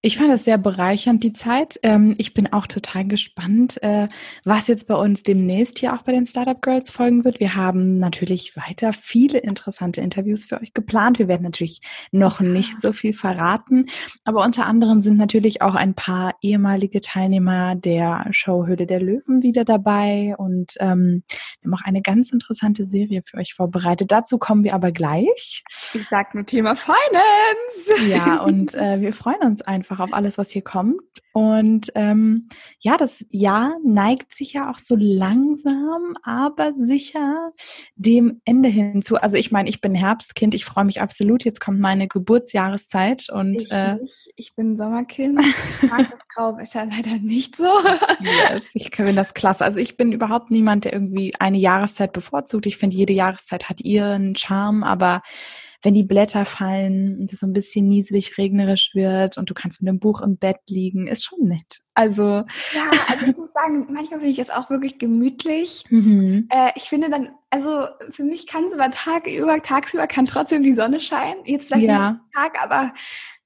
ich 0.00 0.16
fand 0.16 0.32
es 0.32 0.44
sehr 0.44 0.58
bereichernd, 0.58 1.24
die 1.24 1.32
Zeit. 1.32 1.80
Ähm, 1.82 2.14
ich 2.18 2.32
bin 2.32 2.52
auch 2.52 2.68
total 2.68 3.04
gespannt, 3.04 3.82
äh, 3.82 4.06
was 4.44 4.68
jetzt 4.68 4.86
bei 4.86 4.94
uns 4.94 5.24
demnächst 5.24 5.80
hier 5.80 5.92
auch 5.92 6.02
bei 6.02 6.12
den 6.12 6.24
Startup 6.24 6.62
Girls 6.62 6.90
folgen 6.90 7.24
wird. 7.24 7.40
Wir 7.40 7.56
haben 7.56 7.98
natürlich 7.98 8.56
weiter 8.56 8.92
viele 8.92 9.38
interessante 9.38 10.00
Interviews 10.00 10.44
für 10.44 10.60
euch 10.60 10.72
geplant. 10.72 11.18
Wir 11.18 11.26
werden 11.26 11.42
natürlich 11.42 11.80
noch 12.12 12.38
nicht 12.38 12.80
so 12.80 12.92
viel 12.92 13.12
verraten, 13.12 13.86
aber 14.24 14.44
unter 14.44 14.66
anderem 14.66 15.00
sind 15.00 15.16
natürlich 15.16 15.62
auch 15.62 15.74
ein 15.74 15.94
paar 15.94 16.36
ehemalige 16.42 17.00
Teilnehmer 17.00 17.74
der 17.74 18.26
Show 18.30 18.66
Höhle 18.66 18.86
der 18.86 19.00
Löwen 19.00 19.42
wieder 19.42 19.64
dabei 19.64 20.36
und 20.38 20.74
ähm, 20.78 21.24
wir 21.60 21.72
haben 21.72 21.74
auch 21.74 21.84
eine 21.84 22.02
ganz 22.02 22.30
interessante 22.30 22.84
Serie 22.84 23.22
für 23.26 23.38
euch 23.38 23.54
vorbereitet. 23.54 24.12
Dazu 24.12 24.38
kommen 24.38 24.62
wir 24.62 24.74
aber 24.74 24.92
gleich. 24.92 25.64
Ich 25.92 26.06
sag 26.08 26.36
nur 26.36 26.46
Thema 26.46 26.76
Finance. 26.76 28.08
Ja, 28.08 28.42
und 28.42 28.74
äh, 28.76 29.00
wir 29.00 29.12
freuen 29.12 29.40
uns 29.42 29.60
einfach 29.62 29.87
einfach 29.88 30.04
auf 30.04 30.12
alles, 30.12 30.38
was 30.38 30.50
hier 30.50 30.62
kommt. 30.62 31.00
Und 31.32 31.92
ähm, 31.94 32.48
ja, 32.80 32.96
das 32.96 33.24
Jahr 33.30 33.76
neigt 33.84 34.34
sich 34.34 34.52
ja 34.52 34.70
auch 34.70 34.78
so 34.78 34.96
langsam, 34.98 36.14
aber 36.22 36.74
sicher 36.74 37.52
dem 37.94 38.40
Ende 38.44 38.68
hinzu. 38.68 39.16
Also 39.16 39.36
ich 39.36 39.50
meine, 39.50 39.68
ich 39.68 39.80
bin 39.80 39.94
Herbstkind, 39.94 40.54
ich 40.54 40.64
freue 40.64 40.84
mich 40.84 41.00
absolut. 41.00 41.44
Jetzt 41.44 41.60
kommt 41.60 41.80
meine 41.80 42.08
Geburtsjahreszeit 42.08 43.28
und 43.30 43.62
ich, 43.62 43.72
äh, 43.72 43.98
ich 44.36 44.54
bin 44.54 44.76
Sommerkind. 44.76 45.40
Ich 45.82 45.90
mag 45.90 46.10
das 46.10 46.28
Grauwetter 46.34 46.86
leider 46.86 47.18
nicht 47.18 47.56
so. 47.56 47.68
yes, 48.20 48.64
ich 48.74 48.94
finde 48.94 49.14
das 49.14 49.34
klasse. 49.34 49.64
Also 49.64 49.80
ich 49.80 49.96
bin 49.96 50.12
überhaupt 50.12 50.50
niemand, 50.50 50.84
der 50.84 50.92
irgendwie 50.92 51.34
eine 51.38 51.58
Jahreszeit 51.58 52.12
bevorzugt. 52.12 52.66
Ich 52.66 52.76
finde, 52.76 52.96
jede 52.96 53.12
Jahreszeit 53.12 53.68
hat 53.68 53.80
ihren 53.80 54.34
Charme, 54.34 54.82
aber 54.82 55.22
wenn 55.82 55.94
die 55.94 56.02
Blätter 56.02 56.44
fallen 56.44 57.18
und 57.20 57.32
es 57.32 57.40
so 57.40 57.46
ein 57.46 57.52
bisschen 57.52 57.86
nieselig 57.86 58.36
regnerisch 58.36 58.90
wird 58.94 59.38
und 59.38 59.48
du 59.48 59.54
kannst 59.54 59.80
mit 59.80 59.88
dem 59.88 60.00
Buch 60.00 60.20
im 60.20 60.36
Bett 60.36 60.58
liegen, 60.68 61.06
ist 61.06 61.24
schon 61.24 61.46
nett. 61.46 61.82
Also 61.94 62.22
ja, 62.22 62.90
also 63.08 63.26
ich 63.26 63.36
muss 63.36 63.52
sagen, 63.52 63.86
manchmal 63.90 64.20
finde 64.20 64.32
ich 64.32 64.38
es 64.38 64.50
auch 64.50 64.70
wirklich 64.70 64.98
gemütlich. 64.98 65.84
Mhm. 65.90 66.48
Äh, 66.50 66.72
ich 66.74 66.84
finde 66.84 67.10
dann, 67.10 67.30
also 67.50 67.86
für 68.10 68.24
mich 68.24 68.46
kann 68.46 68.64
es 68.64 68.74
über 68.74 68.90
Tag 68.90 69.26
über 69.26 69.60
tagsüber 69.62 70.06
kann 70.06 70.26
trotzdem 70.26 70.62
die 70.62 70.74
Sonne 70.74 71.00
scheinen. 71.00 71.44
Jetzt 71.44 71.68
vielleicht 71.68 71.86
ja. 71.86 72.12
nicht 72.12 72.20
Tag, 72.34 72.62
aber 72.62 72.92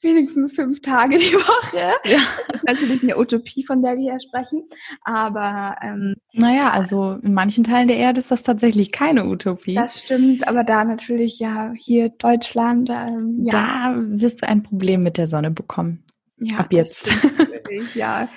wenigstens 0.03 0.53
fünf 0.53 0.81
Tage 0.81 1.17
die 1.19 1.35
Woche. 1.35 1.93
Ja. 2.05 2.19
Das 2.49 2.57
ist 2.57 2.65
natürlich 2.67 3.03
eine 3.03 3.19
Utopie, 3.19 3.65
von 3.65 3.83
der 3.83 3.97
wir 3.97 4.11
hier 4.11 4.21
sprechen. 4.21 4.69
Aber 5.03 5.77
ähm, 5.83 6.15
naja, 6.33 6.71
also 6.71 7.19
in 7.23 7.35
manchen 7.35 7.65
Teilen 7.65 7.89
der 7.89 7.97
Erde 7.97 8.19
ist 8.19 8.31
das 8.31 8.43
tatsächlich 8.43 8.93
keine 8.93 9.27
Utopie. 9.27 9.75
Das 9.75 10.01
stimmt, 10.01 10.47
aber 10.47 10.65
da 10.65 10.85
natürlich 10.85 11.39
ja 11.39 11.73
hier 11.77 12.11
Deutschland. 12.11 12.91
Ähm, 12.91 13.45
ja. 13.45 13.51
Da 13.51 13.95
wirst 13.97 14.43
du 14.43 14.49
ein 14.49 14.63
Problem 14.63 15.03
mit 15.03 15.19
der 15.19 15.27
Sonne 15.27 15.51
bekommen. 15.51 16.05
Ja, 16.39 16.59
Ab 16.59 16.73
jetzt. 16.73 17.15
ja, 17.95 18.29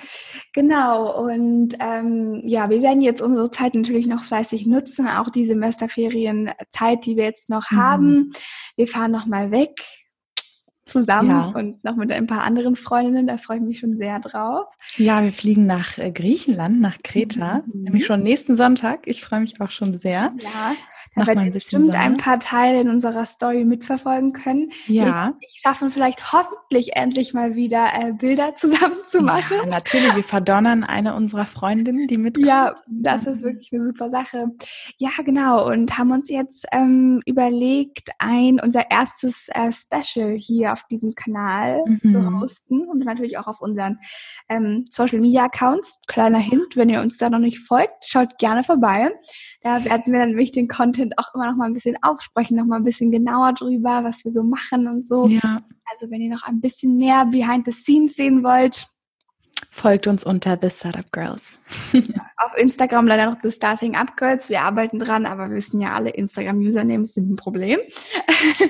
genau. 0.52 1.24
Und 1.24 1.74
ähm, 1.80 2.42
ja, 2.44 2.70
wir 2.70 2.80
werden 2.82 3.00
jetzt 3.00 3.20
unsere 3.20 3.50
Zeit 3.50 3.74
natürlich 3.74 4.06
noch 4.06 4.22
fleißig 4.22 4.66
nutzen, 4.66 5.08
auch 5.08 5.28
die 5.30 5.46
Semesterferienzeit, 5.46 7.04
die 7.04 7.16
wir 7.16 7.24
jetzt 7.24 7.48
noch 7.48 7.70
mhm. 7.70 7.76
haben. 7.76 8.32
Wir 8.76 8.86
fahren 8.86 9.10
noch 9.10 9.26
mal 9.26 9.50
weg 9.50 9.72
zusammen 10.86 11.30
ja. 11.30 11.46
und 11.48 11.82
noch 11.84 11.96
mit 11.96 12.12
ein 12.12 12.26
paar 12.26 12.44
anderen 12.44 12.76
Freundinnen. 12.76 13.26
Da 13.26 13.36
freue 13.36 13.58
ich 13.58 13.64
mich 13.64 13.78
schon 13.80 13.98
sehr 13.98 14.20
drauf. 14.20 14.66
Ja, 14.96 15.22
wir 15.22 15.32
fliegen 15.32 15.66
nach 15.66 15.98
äh, 15.98 16.12
Griechenland, 16.12 16.80
nach 16.80 16.98
Kreta, 17.02 17.62
mhm. 17.66 17.82
nämlich 17.82 18.06
schon 18.06 18.22
nächsten 18.22 18.56
Sonntag. 18.56 19.00
Ich 19.06 19.20
freue 19.22 19.40
mich 19.40 19.60
auch 19.60 19.70
schon 19.70 19.98
sehr. 19.98 20.32
Ja, 20.40 20.76
da 21.16 21.26
werdet 21.26 21.46
ihr 21.46 21.52
bestimmt 21.52 21.86
Sonne. 21.86 21.98
ein 21.98 22.16
paar 22.18 22.38
Teile 22.38 22.80
in 22.80 22.88
unserer 22.88 23.26
Story 23.26 23.64
mitverfolgen 23.64 24.32
können. 24.32 24.70
Ja. 24.86 25.34
Wir 25.38 25.48
schaffen 25.48 25.90
vielleicht 25.90 26.32
hoffentlich 26.32 26.94
endlich 26.94 27.34
mal 27.34 27.56
wieder 27.56 27.88
äh, 27.94 28.12
Bilder 28.12 28.54
zusammen 28.54 28.98
zu 29.06 29.20
machen. 29.22 29.56
Ja, 29.64 29.66
natürlich. 29.66 30.14
Wir 30.14 30.24
verdonnern 30.24 30.84
eine 30.84 31.14
unserer 31.14 31.46
Freundinnen, 31.46 32.06
die 32.06 32.18
mitkommt. 32.18 32.46
Ja, 32.46 32.74
das 32.86 33.26
ist 33.26 33.42
wirklich 33.42 33.70
eine 33.72 33.82
super 33.82 34.08
Sache. 34.08 34.52
Ja, 34.98 35.10
genau. 35.24 35.66
Und 35.68 35.98
haben 35.98 36.12
uns 36.12 36.30
jetzt 36.30 36.66
ähm, 36.70 37.22
überlegt, 37.26 38.10
ein 38.18 38.60
unser 38.60 38.90
erstes 38.90 39.48
äh, 39.48 39.72
Special 39.72 40.36
hier 40.36 40.75
auf 40.76 40.86
diesem 40.88 41.14
Kanal 41.14 41.82
mhm. 41.86 42.00
zu 42.02 42.40
hosten 42.40 42.86
und 42.86 43.04
natürlich 43.04 43.38
auch 43.38 43.46
auf 43.46 43.60
unseren 43.60 43.98
ähm, 44.48 44.86
Social 44.90 45.20
Media 45.20 45.44
Accounts. 45.44 45.98
Kleiner 46.06 46.38
Hint, 46.38 46.76
wenn 46.76 46.88
ihr 46.88 47.00
uns 47.00 47.16
da 47.16 47.30
noch 47.30 47.38
nicht 47.38 47.60
folgt, 47.60 48.04
schaut 48.04 48.38
gerne 48.38 48.62
vorbei. 48.62 49.10
Da 49.62 49.84
werden 49.84 50.12
wir 50.12 50.26
nämlich 50.26 50.52
den 50.52 50.68
Content 50.68 51.18
auch 51.18 51.34
immer 51.34 51.50
noch 51.50 51.56
mal 51.56 51.66
ein 51.66 51.72
bisschen 51.72 51.96
aufsprechen, 52.02 52.56
noch 52.56 52.66
mal 52.66 52.76
ein 52.76 52.84
bisschen 52.84 53.10
genauer 53.10 53.54
drüber, 53.54 54.04
was 54.04 54.24
wir 54.24 54.32
so 54.32 54.42
machen 54.42 54.86
und 54.86 55.06
so. 55.06 55.26
Ja. 55.28 55.60
Also 55.90 56.10
wenn 56.10 56.20
ihr 56.20 56.30
noch 56.30 56.46
ein 56.46 56.60
bisschen 56.60 56.98
mehr 56.98 57.24
behind 57.26 57.64
the 57.64 57.72
scenes 57.72 58.16
sehen 58.16 58.42
wollt, 58.42 58.86
folgt 59.76 60.06
uns 60.06 60.24
unter 60.24 60.58
The 60.60 60.70
Startup 60.70 61.10
Girls. 61.12 61.58
Auf 62.36 62.56
Instagram 62.56 63.06
leider 63.06 63.26
noch 63.26 63.38
The 63.42 63.50
Starting 63.50 63.94
Up 63.94 64.16
Girls. 64.16 64.48
Wir 64.48 64.62
arbeiten 64.62 64.98
dran, 64.98 65.26
aber 65.26 65.48
wir 65.48 65.56
wissen 65.56 65.80
ja 65.80 65.94
alle, 65.94 66.10
Instagram-Usernames 66.10 67.14
sind 67.14 67.30
ein 67.30 67.36
Problem. 67.36 67.78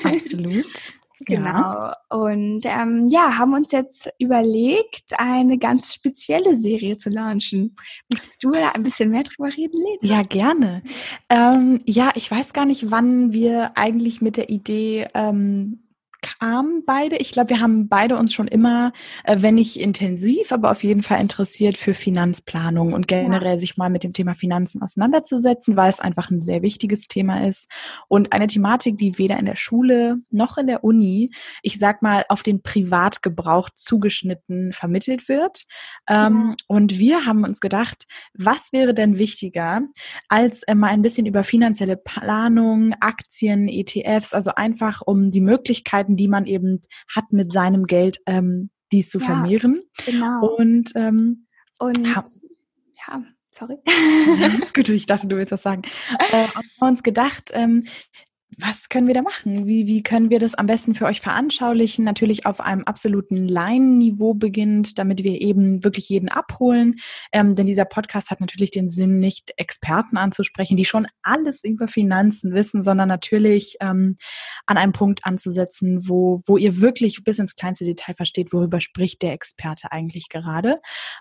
Absolut. 0.05 0.93
Genau. 1.21 1.93
Und 2.11 2.63
ähm, 2.65 3.09
ja, 3.09 3.39
haben 3.39 3.55
uns 3.55 3.73
jetzt 3.73 4.11
überlegt, 4.19 5.15
eine 5.17 5.59
ganz 5.59 5.95
spezielle 5.95 6.57
Serie 6.57 6.99
zu 6.99 7.09
launchen. 7.09 7.75
Möchtest 8.13 8.45
du 8.45 8.51
da 8.51 8.71
ein 8.73 8.83
bisschen 8.83 9.11
mehr 9.11 9.23
drüber 9.23 9.49
reden, 9.49 9.79
Lena? 9.79 10.17
Ja, 10.17 10.23
gerne. 10.23 10.83
Ähm, 11.31 11.79
ja, 11.87 12.11
ich 12.15 12.31
weiß 12.31 12.53
gar 12.53 12.67
nicht, 12.67 12.91
wann 12.91 13.33
wir 13.33 13.77
eigentlich 13.77 14.21
mit 14.21 14.37
der 14.37 14.51
Idee 14.51 15.09
ähm, 15.15 15.86
kamen 16.27 16.83
beide. 16.85 17.17
Ich 17.17 17.33
glaube, 17.33 17.51
wir 17.51 17.61
haben 17.61 17.89
beide 17.89 18.17
uns 18.17 18.35
schon 18.35 18.49
immer, 18.49 18.93
äh, 19.25 19.37
wenn 19.41 19.55
nicht 19.55 19.79
intensiv, 19.79 20.53
aber 20.53 20.71
auf 20.71 20.83
jeden 20.83 21.03
Fall 21.03 21.21
interessiert 21.21 21.77
für 21.77 21.95
Finanzplanung 21.95 22.93
und 22.93 23.07
generell 23.09 23.53
ja. 23.53 23.59
sich 23.59 23.77
mal 23.77 23.91
mit 23.91 24.03
dem 24.03 24.13
Thema 24.13 24.35
Finanzen 24.35 24.83
auseinanderzusetzen, 24.83 25.77
weil 25.77 25.89
es 25.89 26.01
einfach 26.01 26.31
ein 26.31 26.43
sehr 26.43 26.63
wichtiges 26.63 27.09
Thema 27.09 27.47
ist 27.47 27.71
und 28.09 28.33
eine 28.33 28.47
Thematik, 28.47 28.97
die 28.97 29.19
weder 29.19 29.39
in 29.39 29.47
der 29.47 29.57
Schule 29.57 30.19
noch 30.31 30.59
in 30.59 30.67
der 30.67 30.85
Uni, 30.85 31.31
ich 31.63 31.79
sag 31.79 32.03
mal, 32.03 32.25
auf 32.29 32.43
den 32.43 32.63
Privatgebrauch 32.63 33.71
zugeschnitten 33.75 34.73
vermittelt 34.73 35.29
wird. 35.29 35.65
Ähm, 36.09 36.49
ja. 36.51 36.57
Und 36.67 36.99
wir 36.99 37.27
haben 37.27 37.45
uns 37.45 37.61
gedacht, 37.61 38.05
was 38.35 38.73
wäre 38.73 38.95
denn 38.95 39.19
wichtiger, 39.19 39.83
als 40.29 40.63
äh, 40.65 40.75
mal 40.75 40.89
ein 40.89 41.03
bisschen 41.03 41.27
über 41.27 41.45
finanzielle 41.45 41.97
Planung, 41.97 42.95
Aktien, 43.01 43.69
ETFs, 43.69 44.35
also 44.35 44.53
einfach 44.55 45.03
um 45.05 45.31
die 45.31 45.41
Möglichkeiten, 45.41 46.16
die 46.17 46.29
man 46.29 46.47
eben 46.47 46.81
hat 47.15 47.33
mit 47.33 47.53
seinem 47.53 47.87
Geld, 47.87 48.21
ähm, 48.27 48.71
dies 48.93 49.09
zu 49.09 49.19
ja, 49.19 49.27
vermehren. 49.27 49.83
Genau. 50.05 50.47
Und, 50.47 50.93
ähm, 50.95 51.47
und 51.79 52.07
ja, 52.07 52.23
sorry. 53.51 53.79
Ja, 54.39 54.47
ist 54.63 54.75
gut, 54.75 54.89
ich 54.89 55.07
dachte, 55.07 55.27
du 55.27 55.37
willst 55.37 55.53
das 55.53 55.63
sagen. 55.63 55.83
Äh, 56.31 56.49
haben 56.49 56.69
uns 56.81 57.03
gedacht, 57.03 57.51
ähm, 57.53 57.83
was 58.59 58.89
können 58.89 59.07
wir 59.07 59.15
da 59.15 59.23
machen? 59.23 59.67
Wie, 59.67 59.87
wie 59.87 60.03
können 60.03 60.31
wir 60.31 60.39
das 60.39 60.55
am 60.55 60.67
besten 60.67 60.95
für 60.95 61.05
euch 61.05 61.21
veranschaulichen? 61.21 62.05
Natürlich 62.05 62.47
auf 62.47 62.61
einem 62.61 62.85
absoluten 62.85 63.37
Laienniveau 63.37 64.35
beginnt, 64.35 64.99
damit 64.99 65.25
wir 65.25 65.41
eben 65.41 65.85
wirklich 65.85 66.09
jeden 66.09 66.29
abholen. 66.29 66.97
Ähm, 67.33 67.55
denn 67.55 67.67
dieser 67.67 67.85
Podcast 67.85 68.31
hat 68.31 68.41
natürlich 68.41 68.71
den 68.71 68.89
Sinn, 68.89 69.19
nicht 69.19 69.53
Experten 69.57 70.17
anzusprechen, 70.17 70.77
die 70.77 70.85
schon 70.85 71.07
alles 71.23 71.65
über 71.65 71.89
Finanzen 71.89 72.55
wissen, 72.55 72.83
sondern 72.83 73.09
natürlich 73.09 73.77
ähm, 73.81 74.17
an 74.67 74.77
einem 74.79 74.93
Punkt 74.93 75.25
anzusetzen, 75.25 76.09
wo, 76.09 76.43
wo 76.47 76.57
ihr 76.57 76.81
wirklich 76.81 77.25
bis 77.25 77.39
ins 77.39 77.57
kleinste 77.57 77.85
Detail 77.85 78.15
versteht, 78.15 78.53
worüber 78.53 78.81
spricht 78.81 79.23
der 79.23 79.33
Experte 79.33 79.93
eigentlich 79.93 80.29
gerade. 80.29 80.77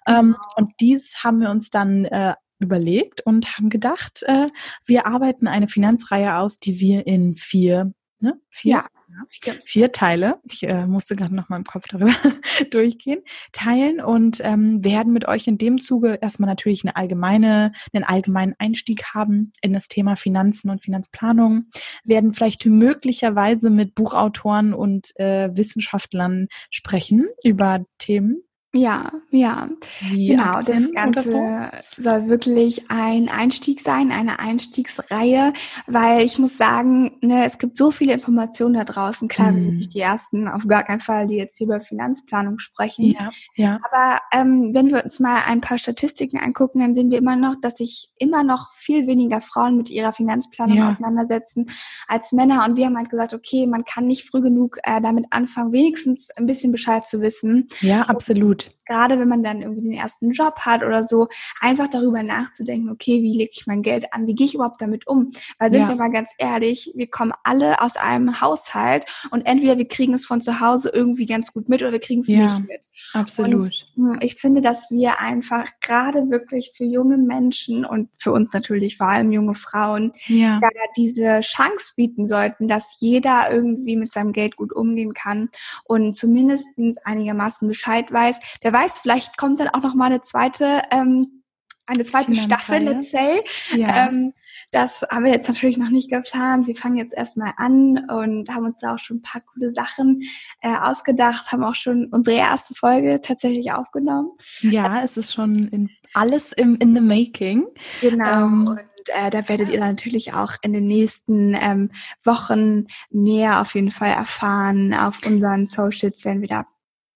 Ähm, 0.07 0.33
genau. 0.33 0.37
und 0.57 0.71
dies 0.79 1.23
haben 1.23 1.41
wir 1.41 1.49
uns 1.49 1.69
dann 1.69 2.05
äh, 2.05 2.35
überlegt 2.59 3.21
und 3.25 3.57
haben 3.57 3.69
gedacht, 3.69 4.23
äh, 4.23 4.47
wir 4.85 5.07
arbeiten 5.07 5.47
eine 5.47 5.67
Finanzreihe 5.67 6.37
aus, 6.37 6.57
die 6.57 6.79
wir 6.79 7.05
in 7.05 7.35
vier, 7.35 7.93
ne? 8.19 8.39
Vier? 8.49 8.71
Ja. 8.71 8.87
Vier. 9.29 9.55
vier 9.63 9.91
Teile, 9.91 10.39
ich 10.43 10.63
äh, 10.63 10.87
musste 10.87 11.15
gerade 11.15 11.33
noch 11.33 11.47
mal 11.47 11.57
im 11.57 11.63
Kopf 11.63 11.85
darüber 11.87 12.13
durchgehen, 12.71 13.21
teilen 13.53 14.01
und 14.01 14.41
ähm, 14.43 14.83
werden 14.83 15.13
mit 15.13 15.27
euch 15.27 15.47
in 15.47 15.57
dem 15.57 15.79
Zuge 15.79 16.19
erstmal 16.21 16.49
natürlich 16.49 16.83
eine 16.83 16.95
allgemeine, 16.95 17.71
einen 17.93 18.03
allgemeinen 18.03 18.55
Einstieg 18.57 19.13
haben 19.13 19.51
in 19.61 19.73
das 19.73 19.87
Thema 19.87 20.15
Finanzen 20.15 20.69
und 20.69 20.83
Finanzplanung, 20.83 21.67
werden 22.03 22.33
vielleicht 22.33 22.65
möglicherweise 22.65 23.69
mit 23.69 23.95
Buchautoren 23.95 24.73
und 24.73 25.17
äh, 25.17 25.49
Wissenschaftlern 25.55 26.47
sprechen 26.69 27.27
über 27.43 27.85
Themen, 27.99 28.41
ja, 28.75 29.09
ja. 29.31 29.69
Wie 30.01 30.27
genau, 30.27 30.59
das 30.59 30.91
Ganze 30.91 31.29
so? 31.29 32.03
soll 32.03 32.27
wirklich 32.27 32.91
ein 32.91 33.29
Einstieg 33.29 33.79
sein, 33.79 34.11
eine 34.11 34.39
Einstiegsreihe, 34.39 35.53
weil 35.87 36.25
ich 36.25 36.37
muss 36.39 36.57
sagen, 36.57 37.17
ne, 37.21 37.45
es 37.45 37.57
gibt 37.57 37.77
so 37.77 37.91
viele 37.91 38.11
Informationen 38.11 38.73
da 38.73 38.83
draußen. 38.83 39.29
Klar, 39.29 39.53
mm. 39.53 39.55
wir 39.55 39.61
sind 39.61 39.71
mhm. 39.71 39.77
nicht 39.77 39.93
die 39.93 40.01
Ersten, 40.01 40.49
auf 40.49 40.67
gar 40.67 40.83
keinen 40.83 40.99
Fall, 40.99 41.27
die 41.27 41.35
jetzt 41.35 41.57
hier 41.57 41.67
über 41.67 41.79
Finanzplanung 41.79 42.59
sprechen. 42.59 43.15
Ja, 43.17 43.31
ja. 43.55 43.79
Aber 43.89 44.19
ähm, 44.33 44.71
wenn 44.75 44.89
wir 44.89 45.05
uns 45.05 45.21
mal 45.21 45.43
ein 45.45 45.61
paar 45.61 45.77
Statistiken 45.77 46.37
angucken, 46.37 46.81
dann 46.81 46.93
sehen 46.93 47.09
wir 47.09 47.17
immer 47.17 47.37
noch, 47.37 47.55
dass 47.61 47.77
sich 47.77 48.09
immer 48.17 48.43
noch 48.43 48.73
viel 48.73 49.07
weniger 49.07 49.39
Frauen 49.39 49.77
mit 49.77 49.89
ihrer 49.89 50.11
Finanzplanung 50.11 50.77
ja. 50.77 50.89
auseinandersetzen 50.89 51.67
als 52.09 52.33
Männer. 52.33 52.65
Und 52.65 52.75
wir 52.75 52.87
haben 52.87 52.97
halt 52.97 53.09
gesagt, 53.09 53.33
okay, 53.33 53.67
man 53.67 53.85
kann 53.85 54.05
nicht 54.05 54.29
früh 54.29 54.41
genug 54.41 54.79
äh, 54.83 54.99
damit 54.99 55.27
anfangen, 55.29 55.71
wenigstens 55.71 56.29
ein 56.31 56.45
bisschen 56.45 56.73
Bescheid 56.73 57.07
zu 57.07 57.21
wissen. 57.21 57.69
Ja, 57.79 58.01
absolut 58.01 58.64
gerade 58.85 59.19
wenn 59.19 59.27
man 59.27 59.43
dann 59.43 59.61
irgendwie 59.61 59.89
den 59.89 59.93
ersten 59.93 60.31
Job 60.31 60.59
hat 60.59 60.83
oder 60.83 61.03
so, 61.03 61.27
einfach 61.59 61.87
darüber 61.89 62.23
nachzudenken, 62.23 62.89
okay, 62.89 63.21
wie 63.21 63.37
lege 63.37 63.51
ich 63.53 63.67
mein 63.67 63.81
Geld 63.81 64.13
an, 64.13 64.27
wie 64.27 64.35
gehe 64.35 64.45
ich 64.45 64.55
überhaupt 64.55 64.81
damit 64.81 65.07
um? 65.07 65.31
Weil 65.59 65.71
sind 65.71 65.81
ja. 65.81 65.89
wir 65.89 65.95
mal 65.95 66.11
ganz 66.11 66.29
ehrlich, 66.37 66.91
wir 66.95 67.07
kommen 67.07 67.33
alle 67.43 67.81
aus 67.81 67.97
einem 67.97 68.41
Haushalt 68.41 69.05
und 69.31 69.45
entweder 69.45 69.77
wir 69.77 69.87
kriegen 69.87 70.13
es 70.13 70.25
von 70.25 70.41
zu 70.41 70.59
Hause 70.59 70.89
irgendwie 70.93 71.25
ganz 71.25 71.51
gut 71.51 71.69
mit 71.69 71.81
oder 71.81 71.91
wir 71.91 71.99
kriegen 71.99 72.21
es 72.21 72.27
ja, 72.27 72.43
nicht 72.43 72.67
mit. 72.67 72.85
Absolut. 73.13 73.53
Und 73.53 73.85
hm, 73.95 74.19
ich 74.21 74.35
finde, 74.35 74.61
dass 74.61 74.89
wir 74.91 75.19
einfach 75.19 75.65
gerade 75.81 76.29
wirklich 76.29 76.71
für 76.75 76.85
junge 76.85 77.17
Menschen 77.17 77.85
und 77.85 78.09
für 78.17 78.31
uns 78.31 78.53
natürlich 78.53 78.97
vor 78.97 79.07
allem 79.07 79.31
junge 79.31 79.55
Frauen 79.55 80.13
ja. 80.27 80.59
diese 80.97 81.39
Chance 81.41 81.93
bieten 81.95 82.27
sollten, 82.27 82.67
dass 82.67 82.97
jeder 82.99 83.51
irgendwie 83.51 83.95
mit 83.95 84.11
seinem 84.11 84.33
Geld 84.33 84.55
gut 84.55 84.73
umgehen 84.73 85.13
kann 85.13 85.49
und 85.83 86.15
zumindest 86.15 86.67
einigermaßen 87.03 87.67
Bescheid 87.67 88.11
weiß, 88.11 88.39
wer 88.61 88.73
weiß, 88.73 88.99
vielleicht 88.99 89.37
kommt 89.37 89.59
dann 89.59 89.69
auch 89.69 89.81
noch 89.81 89.95
mal 89.95 90.05
eine 90.05 90.21
zweite, 90.21 90.81
ähm, 90.91 91.43
eine 91.85 92.03
zweite 92.03 92.35
Staffel, 92.35 92.79
let's 92.79 93.11
say. 93.11 93.43
Ja. 93.75 94.07
Ähm, 94.07 94.33
das 94.71 95.03
haben 95.09 95.23
wir 95.23 95.31
jetzt 95.31 95.47
natürlich 95.47 95.77
noch 95.77 95.89
nicht 95.89 96.09
geplant. 96.09 96.67
Wir 96.67 96.75
fangen 96.75 96.97
jetzt 96.97 97.13
erstmal 97.13 97.53
an 97.57 98.09
und 98.09 98.49
haben 98.49 98.65
uns 98.65 98.81
da 98.81 98.95
auch 98.95 98.99
schon 98.99 99.17
ein 99.17 99.21
paar 99.21 99.41
coole 99.41 99.71
Sachen 99.71 100.23
äh, 100.61 100.75
ausgedacht, 100.75 101.51
haben 101.51 101.63
auch 101.63 101.75
schon 101.75 102.07
unsere 102.11 102.37
erste 102.37 102.73
Folge 102.73 103.21
tatsächlich 103.21 103.71
aufgenommen. 103.71 104.31
Ja, 104.61 105.01
es 105.01 105.15
ist 105.15 105.33
schon 105.33 105.67
in, 105.69 105.89
alles 106.13 106.51
im, 106.51 106.75
in 106.75 106.93
the 106.93 107.01
making. 107.01 107.67
Genau. 108.01 108.45
Ähm, 108.45 108.67
und 108.67 108.79
äh, 109.13 109.29
da 109.29 109.47
werdet 109.47 109.69
ihr 109.69 109.79
natürlich 109.79 110.33
auch 110.33 110.53
in 110.61 110.73
den 110.73 110.87
nächsten 110.87 111.53
ähm, 111.53 111.91
Wochen 112.23 112.87
mehr 113.09 113.61
auf 113.61 113.75
jeden 113.75 113.91
Fall 113.91 114.09
erfahren. 114.09 114.93
Auf 114.93 115.25
unseren 115.25 115.67
Socials 115.67 116.25
werden 116.25 116.41
wir 116.41 116.49
da 116.49 116.65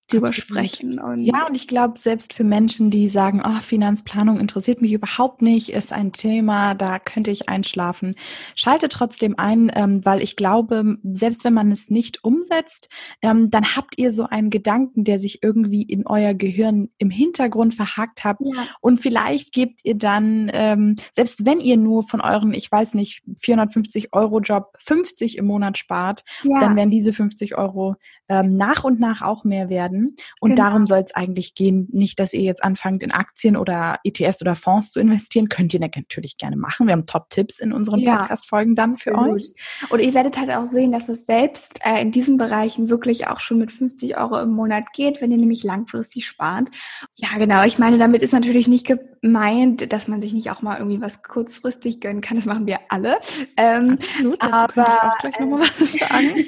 drüber 0.09 0.31
sprechen. 0.33 0.99
Und 0.99 1.23
ja, 1.23 1.47
und 1.47 1.55
ich 1.55 1.67
glaube, 1.67 1.97
selbst 1.97 2.33
für 2.33 2.43
Menschen, 2.43 2.89
die 2.89 3.09
sagen, 3.09 3.41
oh, 3.45 3.59
Finanzplanung 3.59 4.39
interessiert 4.39 4.81
mich 4.81 4.93
überhaupt 4.93 5.41
nicht, 5.41 5.69
ist 5.69 5.93
ein 5.93 6.11
Thema, 6.11 6.73
da 6.75 6.99
könnte 6.99 7.31
ich 7.31 7.49
einschlafen, 7.49 8.15
schalte 8.55 8.89
trotzdem 8.89 9.35
ein, 9.37 9.71
ähm, 9.75 10.05
weil 10.05 10.21
ich 10.21 10.35
glaube, 10.35 10.97
selbst 11.03 11.43
wenn 11.43 11.53
man 11.53 11.71
es 11.71 11.89
nicht 11.89 12.23
umsetzt, 12.23 12.89
ähm, 13.21 13.49
dann 13.49 13.75
habt 13.75 13.97
ihr 13.97 14.11
so 14.11 14.25
einen 14.25 14.49
Gedanken, 14.49 15.03
der 15.03 15.19
sich 15.19 15.43
irgendwie 15.43 15.83
in 15.83 16.05
euer 16.05 16.33
Gehirn 16.33 16.89
im 16.97 17.09
Hintergrund 17.09 17.73
verhakt 17.73 18.23
hat. 18.23 18.37
Ja. 18.41 18.65
Und 18.81 18.99
vielleicht 18.99 19.53
gebt 19.53 19.81
ihr 19.83 19.95
dann, 19.95 20.49
ähm, 20.53 20.95
selbst 21.11 21.45
wenn 21.45 21.59
ihr 21.59 21.77
nur 21.77 22.03
von 22.03 22.21
euren, 22.21 22.53
ich 22.53 22.71
weiß 22.71 22.95
nicht, 22.95 23.23
450 23.37 24.13
Euro 24.13 24.39
Job 24.39 24.73
50 24.79 25.37
im 25.37 25.45
Monat 25.45 25.77
spart, 25.77 26.23
ja. 26.43 26.59
dann 26.59 26.75
werden 26.75 26.89
diese 26.89 27.13
50 27.13 27.57
Euro 27.57 27.95
ähm, 28.29 28.57
nach 28.57 28.83
und 28.83 28.99
nach 28.99 29.21
auch 29.21 29.43
mehr 29.43 29.69
werden. 29.69 29.98
Und 30.39 30.51
genau. 30.51 30.63
darum 30.63 30.87
soll 30.87 30.99
es 30.99 31.13
eigentlich 31.13 31.55
gehen. 31.55 31.87
Nicht, 31.91 32.19
dass 32.19 32.33
ihr 32.33 32.41
jetzt 32.41 32.63
anfangt, 32.63 33.03
in 33.03 33.11
Aktien 33.11 33.55
oder 33.55 33.97
ETFs 34.03 34.41
oder 34.41 34.55
Fonds 34.55 34.91
zu 34.91 34.99
investieren. 34.99 35.49
Könnt 35.49 35.73
ihr 35.73 35.79
natürlich 35.79 36.37
gerne 36.37 36.57
machen. 36.57 36.87
Wir 36.87 36.93
haben 36.93 37.05
Top-Tipps 37.05 37.59
in 37.59 37.73
unseren 37.73 37.99
ja. 37.99 38.17
Podcast-Folgen 38.17 38.75
dann 38.75 38.97
für 38.97 39.13
Absolut. 39.13 39.35
euch. 39.35 39.53
Und 39.89 39.99
ihr 40.01 40.13
werdet 40.13 40.37
halt 40.39 40.51
auch 40.51 40.65
sehen, 40.65 40.91
dass 40.91 41.09
es 41.09 41.25
selbst 41.25 41.79
äh, 41.85 42.01
in 42.01 42.11
diesen 42.11 42.37
Bereichen 42.37 42.89
wirklich 42.89 43.27
auch 43.27 43.39
schon 43.39 43.57
mit 43.57 43.71
50 43.71 44.17
Euro 44.17 44.39
im 44.39 44.51
Monat 44.51 44.85
geht, 44.93 45.21
wenn 45.21 45.31
ihr 45.31 45.37
nämlich 45.37 45.63
langfristig 45.63 46.25
spart. 46.25 46.69
Ja, 47.15 47.29
genau. 47.37 47.63
Ich 47.63 47.79
meine, 47.79 47.97
damit 47.97 48.21
ist 48.21 48.33
natürlich 48.33 48.67
nicht 48.67 48.87
gemeint, 48.87 49.91
dass 49.91 50.07
man 50.07 50.21
sich 50.21 50.33
nicht 50.33 50.51
auch 50.51 50.61
mal 50.61 50.77
irgendwie 50.77 51.01
was 51.01 51.23
kurzfristig 51.23 52.01
gönnen 52.01 52.21
kann. 52.21 52.37
Das 52.37 52.45
machen 52.45 52.67
wir 52.67 52.79
alle. 52.89 53.17
Ähm, 53.57 53.97
Absolut. 53.99 54.43
Dazu 54.43 54.53
aber, 54.53 54.81
ich 54.81 55.03
auch 55.03 55.17
gleich 55.17 55.39
nochmal 55.39 55.69
was 55.79 55.93
sagen. 55.93 56.45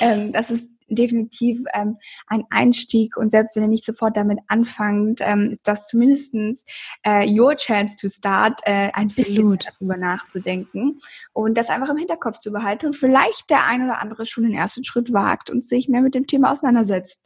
ähm, 0.00 0.32
das 0.32 0.50
ist 0.50 0.75
definitiv 0.88 1.60
ähm, 1.74 1.96
ein 2.26 2.44
Einstieg 2.50 3.16
und 3.16 3.30
selbst 3.30 3.56
wenn 3.56 3.64
ihr 3.64 3.68
nicht 3.68 3.84
sofort 3.84 4.16
damit 4.16 4.38
anfangt, 4.48 5.20
ähm, 5.22 5.50
ist 5.50 5.66
das 5.66 5.88
zumindestens 5.88 6.64
äh, 7.02 7.28
your 7.28 7.56
chance 7.56 7.96
to 7.96 8.08
start, 8.08 8.60
äh, 8.64 8.90
ein 8.92 9.08
bisschen 9.08 9.58
darüber 9.58 9.96
nachzudenken 9.96 11.00
und 11.32 11.56
das 11.56 11.70
einfach 11.70 11.90
im 11.90 11.96
Hinterkopf 11.96 12.38
zu 12.38 12.52
behalten 12.52 12.86
und 12.86 12.96
vielleicht 12.96 13.50
der 13.50 13.66
ein 13.66 13.84
oder 13.84 14.00
andere 14.00 14.26
schon 14.26 14.44
den 14.44 14.54
ersten 14.54 14.84
Schritt 14.84 15.12
wagt 15.12 15.50
und 15.50 15.64
sich 15.64 15.88
mehr 15.88 16.02
mit 16.02 16.14
dem 16.14 16.26
Thema 16.26 16.52
auseinandersetzt. 16.52 17.20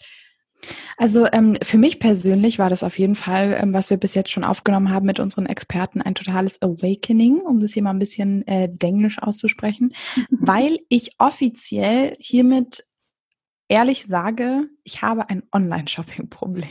Also 0.96 1.26
ähm, 1.32 1.56
für 1.62 1.78
mich 1.78 1.98
persönlich 1.98 2.58
war 2.58 2.70
das 2.70 2.82
auf 2.82 2.98
jeden 2.98 3.14
Fall, 3.14 3.56
ähm, 3.60 3.72
was 3.72 3.90
wir 3.90 3.96
bis 3.96 4.14
jetzt 4.14 4.30
schon 4.30 4.44
aufgenommen 4.44 4.90
haben 4.90 5.06
mit 5.06 5.20
unseren 5.20 5.46
Experten, 5.46 6.02
ein 6.02 6.14
totales 6.14 6.60
Awakening, 6.62 7.40
um 7.40 7.60
das 7.60 7.72
hier 7.72 7.82
mal 7.82 7.90
ein 7.90 7.98
bisschen 7.98 8.46
äh, 8.46 8.68
denglisch 8.70 9.18
auszusprechen, 9.20 9.94
weil 10.30 10.78
ich 10.88 11.12
offiziell 11.18 12.12
hiermit 12.18 12.84
ehrlich 13.70 14.06
sage, 14.06 14.68
ich 14.82 15.00
habe 15.00 15.30
ein 15.30 15.44
Online-Shopping-Problem. 15.52 16.68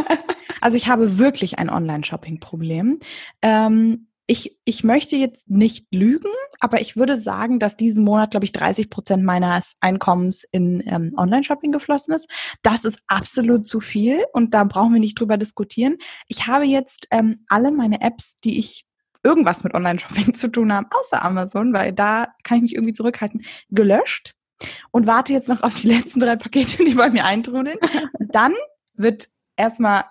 also 0.60 0.76
ich 0.76 0.86
habe 0.86 1.18
wirklich 1.18 1.58
ein 1.58 1.68
Online-Shopping-Problem. 1.68 3.00
Ähm, 3.42 4.06
ich, 4.28 4.58
ich 4.64 4.82
möchte 4.82 5.16
jetzt 5.16 5.50
nicht 5.50 5.86
lügen, 5.92 6.30
aber 6.60 6.80
ich 6.80 6.96
würde 6.96 7.18
sagen, 7.18 7.58
dass 7.58 7.76
diesen 7.76 8.04
Monat, 8.04 8.30
glaube 8.30 8.44
ich, 8.44 8.52
30 8.52 8.90
Prozent 8.90 9.24
meines 9.24 9.76
Einkommens 9.80 10.44
in 10.44 10.82
ähm, 10.86 11.14
Online-Shopping 11.16 11.72
geflossen 11.72 12.14
ist. 12.14 12.28
Das 12.62 12.84
ist 12.84 13.02
absolut 13.08 13.66
zu 13.66 13.80
viel 13.80 14.24
und 14.32 14.54
da 14.54 14.64
brauchen 14.64 14.92
wir 14.92 15.00
nicht 15.00 15.18
drüber 15.18 15.36
diskutieren. 15.36 15.96
Ich 16.28 16.46
habe 16.46 16.64
jetzt 16.64 17.08
ähm, 17.10 17.44
alle 17.48 17.72
meine 17.72 18.00
Apps, 18.00 18.36
die 18.38 18.58
ich 18.58 18.86
irgendwas 19.24 19.64
mit 19.64 19.74
Online-Shopping 19.74 20.34
zu 20.34 20.48
tun 20.48 20.72
haben, 20.72 20.86
außer 20.90 21.24
Amazon, 21.24 21.72
weil 21.72 21.92
da 21.92 22.28
kann 22.44 22.58
ich 22.58 22.62
mich 22.62 22.74
irgendwie 22.74 22.94
zurückhalten, 22.94 23.44
gelöscht 23.70 24.36
und 24.90 25.06
warte 25.06 25.32
jetzt 25.32 25.48
noch 25.48 25.62
auf 25.62 25.80
die 25.80 25.88
letzten 25.92 26.20
drei 26.20 26.36
Pakete, 26.36 26.84
die 26.84 26.94
bei 26.94 27.10
mir 27.10 27.24
eintrudeln. 27.24 27.78
Dann 28.18 28.54
wird 28.94 29.28
erstmal 29.56 30.04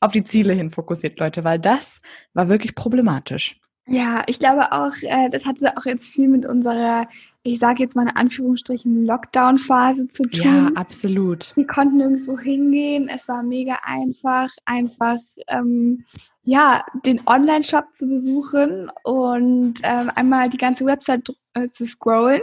auf 0.00 0.12
die 0.12 0.24
Ziele 0.24 0.52
hin 0.52 0.70
fokussiert, 0.70 1.18
Leute, 1.18 1.44
weil 1.44 1.58
das 1.58 2.00
war 2.34 2.48
wirklich 2.48 2.74
problematisch. 2.74 3.58
Ja, 3.88 4.24
ich 4.26 4.40
glaube 4.40 4.72
auch, 4.72 4.92
äh, 5.02 5.30
das 5.30 5.46
hatte 5.46 5.76
auch 5.76 5.84
jetzt 5.84 6.08
viel 6.08 6.26
mit 6.26 6.44
unserer, 6.44 7.06
ich 7.44 7.60
sage 7.60 7.82
jetzt 7.82 7.94
mal 7.94 8.02
in 8.08 8.16
Anführungsstrichen, 8.16 9.06
Lockdown-Phase 9.06 10.08
zu 10.08 10.24
tun. 10.24 10.42
Ja, 10.42 10.70
absolut. 10.74 11.54
Wir 11.54 11.66
konnten 11.68 11.98
nirgendwo 11.98 12.36
hingehen. 12.36 13.08
Es 13.08 13.28
war 13.28 13.44
mega 13.44 13.78
einfach, 13.84 14.50
einfach 14.64 15.18
ähm, 15.46 16.04
ja, 16.42 16.84
den 17.04 17.20
Online-Shop 17.26 17.86
zu 17.94 18.08
besuchen 18.08 18.90
und 19.04 19.74
ähm, 19.84 20.10
einmal 20.14 20.50
die 20.50 20.58
ganze 20.58 20.84
Website 20.84 21.32
äh, 21.54 21.68
zu 21.70 21.86
scrollen. 21.86 22.42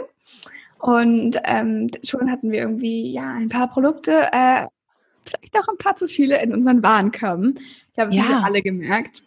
Und 0.84 1.40
ähm, 1.44 1.88
schon 2.02 2.30
hatten 2.30 2.50
wir 2.50 2.60
irgendwie 2.60 3.10
ja 3.10 3.32
ein 3.32 3.48
paar 3.48 3.68
Produkte, 3.68 4.28
äh, 4.32 4.66
vielleicht 5.24 5.56
auch 5.56 5.68
ein 5.68 5.78
paar 5.78 5.96
zu 5.96 6.06
viele 6.06 6.42
in 6.42 6.52
unseren 6.52 6.82
Warenkörben. 6.82 7.58
Ich 7.94 7.98
habe 7.98 8.10
es 8.10 8.14
ja. 8.14 8.42
alle 8.44 8.60
gemerkt. 8.60 9.22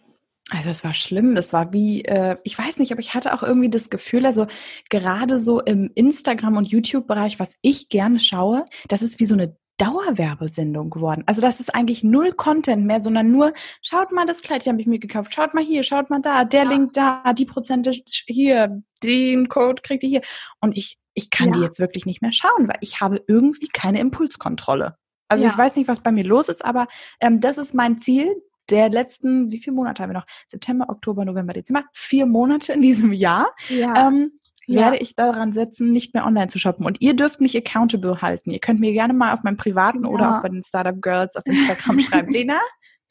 Also 0.50 0.70
es 0.70 0.84
war 0.84 0.94
schlimm, 0.94 1.34
das 1.34 1.52
war 1.52 1.72
wie, 1.72 2.04
äh, 2.04 2.36
ich 2.44 2.56
weiß 2.56 2.78
nicht, 2.78 2.92
aber 2.92 3.00
ich 3.00 3.12
hatte 3.12 3.34
auch 3.34 3.42
irgendwie 3.42 3.70
das 3.70 3.90
Gefühl, 3.90 4.24
also 4.24 4.46
gerade 4.88 5.40
so 5.40 5.60
im 5.60 5.90
Instagram- 5.96 6.58
und 6.58 6.68
YouTube-Bereich, 6.68 7.40
was 7.40 7.56
ich 7.60 7.88
gerne 7.88 8.20
schaue, 8.20 8.64
das 8.86 9.02
ist 9.02 9.18
wie 9.18 9.26
so 9.26 9.34
eine 9.34 9.56
Dauerwerbesendung 9.78 10.90
geworden. 10.90 11.24
Also 11.26 11.40
das 11.40 11.58
ist 11.58 11.74
eigentlich 11.74 12.04
null 12.04 12.34
Content 12.34 12.86
mehr, 12.86 13.00
sondern 13.00 13.32
nur, 13.32 13.52
schaut 13.82 14.12
mal 14.12 14.26
das 14.26 14.42
Kleid, 14.42 14.64
habe 14.68 14.80
ich 14.80 14.86
mir 14.86 15.00
gekauft, 15.00 15.34
schaut 15.34 15.54
mal 15.54 15.64
hier, 15.64 15.82
schaut 15.82 16.08
mal 16.08 16.20
da, 16.20 16.44
der 16.44 16.64
ja. 16.64 16.70
Link 16.70 16.92
da, 16.92 17.32
die 17.32 17.46
Prozente 17.46 17.90
hier, 18.28 18.80
den 19.02 19.48
Code 19.48 19.82
kriegt 19.82 20.04
ihr 20.04 20.08
hier. 20.08 20.22
Und 20.60 20.76
ich 20.76 20.98
ich 21.18 21.30
kann 21.30 21.48
ja. 21.48 21.56
die 21.56 21.60
jetzt 21.62 21.80
wirklich 21.80 22.06
nicht 22.06 22.22
mehr 22.22 22.32
schauen, 22.32 22.68
weil 22.68 22.78
ich 22.80 23.00
habe 23.00 23.20
irgendwie 23.26 23.66
keine 23.66 23.98
Impulskontrolle. 23.98 24.96
Also 25.26 25.44
ja. 25.44 25.50
ich 25.50 25.58
weiß 25.58 25.76
nicht, 25.76 25.88
was 25.88 26.00
bei 26.00 26.12
mir 26.12 26.24
los 26.24 26.48
ist, 26.48 26.64
aber 26.64 26.86
ähm, 27.20 27.40
das 27.40 27.58
ist 27.58 27.74
mein 27.74 27.98
Ziel, 27.98 28.40
der 28.70 28.88
letzten, 28.88 29.50
wie 29.50 29.58
viele 29.58 29.74
Monate 29.74 30.02
haben 30.02 30.10
wir 30.10 30.18
noch? 30.18 30.26
September, 30.46 30.86
Oktober, 30.88 31.24
November, 31.24 31.54
Dezember, 31.54 31.84
vier 31.92 32.26
Monate 32.26 32.72
in 32.72 32.82
diesem 32.82 33.12
Jahr. 33.12 33.50
Ja. 33.68 34.08
Ähm, 34.08 34.38
ja. 34.66 34.82
werde 34.82 34.98
ich 34.98 35.16
daran 35.16 35.52
setzen, 35.52 35.90
nicht 35.90 36.14
mehr 36.14 36.24
online 36.26 36.48
zu 36.48 36.58
shoppen. 36.58 36.86
Und 36.86 37.00
ihr 37.00 37.14
dürft 37.14 37.40
mich 37.40 37.56
accountable 37.56 38.20
halten. 38.22 38.50
Ihr 38.50 38.60
könnt 38.60 38.78
mir 38.78 38.92
gerne 38.92 39.14
mal 39.14 39.32
auf 39.32 39.42
meinem 39.42 39.56
privaten 39.56 40.04
ja. 40.04 40.10
oder 40.10 40.36
auch 40.36 40.42
bei 40.42 40.50
den 40.50 40.62
Startup 40.62 41.00
Girls 41.00 41.34
auf 41.34 41.42
Instagram 41.46 41.98
schreiben. 42.00 42.30
Lena, 42.30 42.60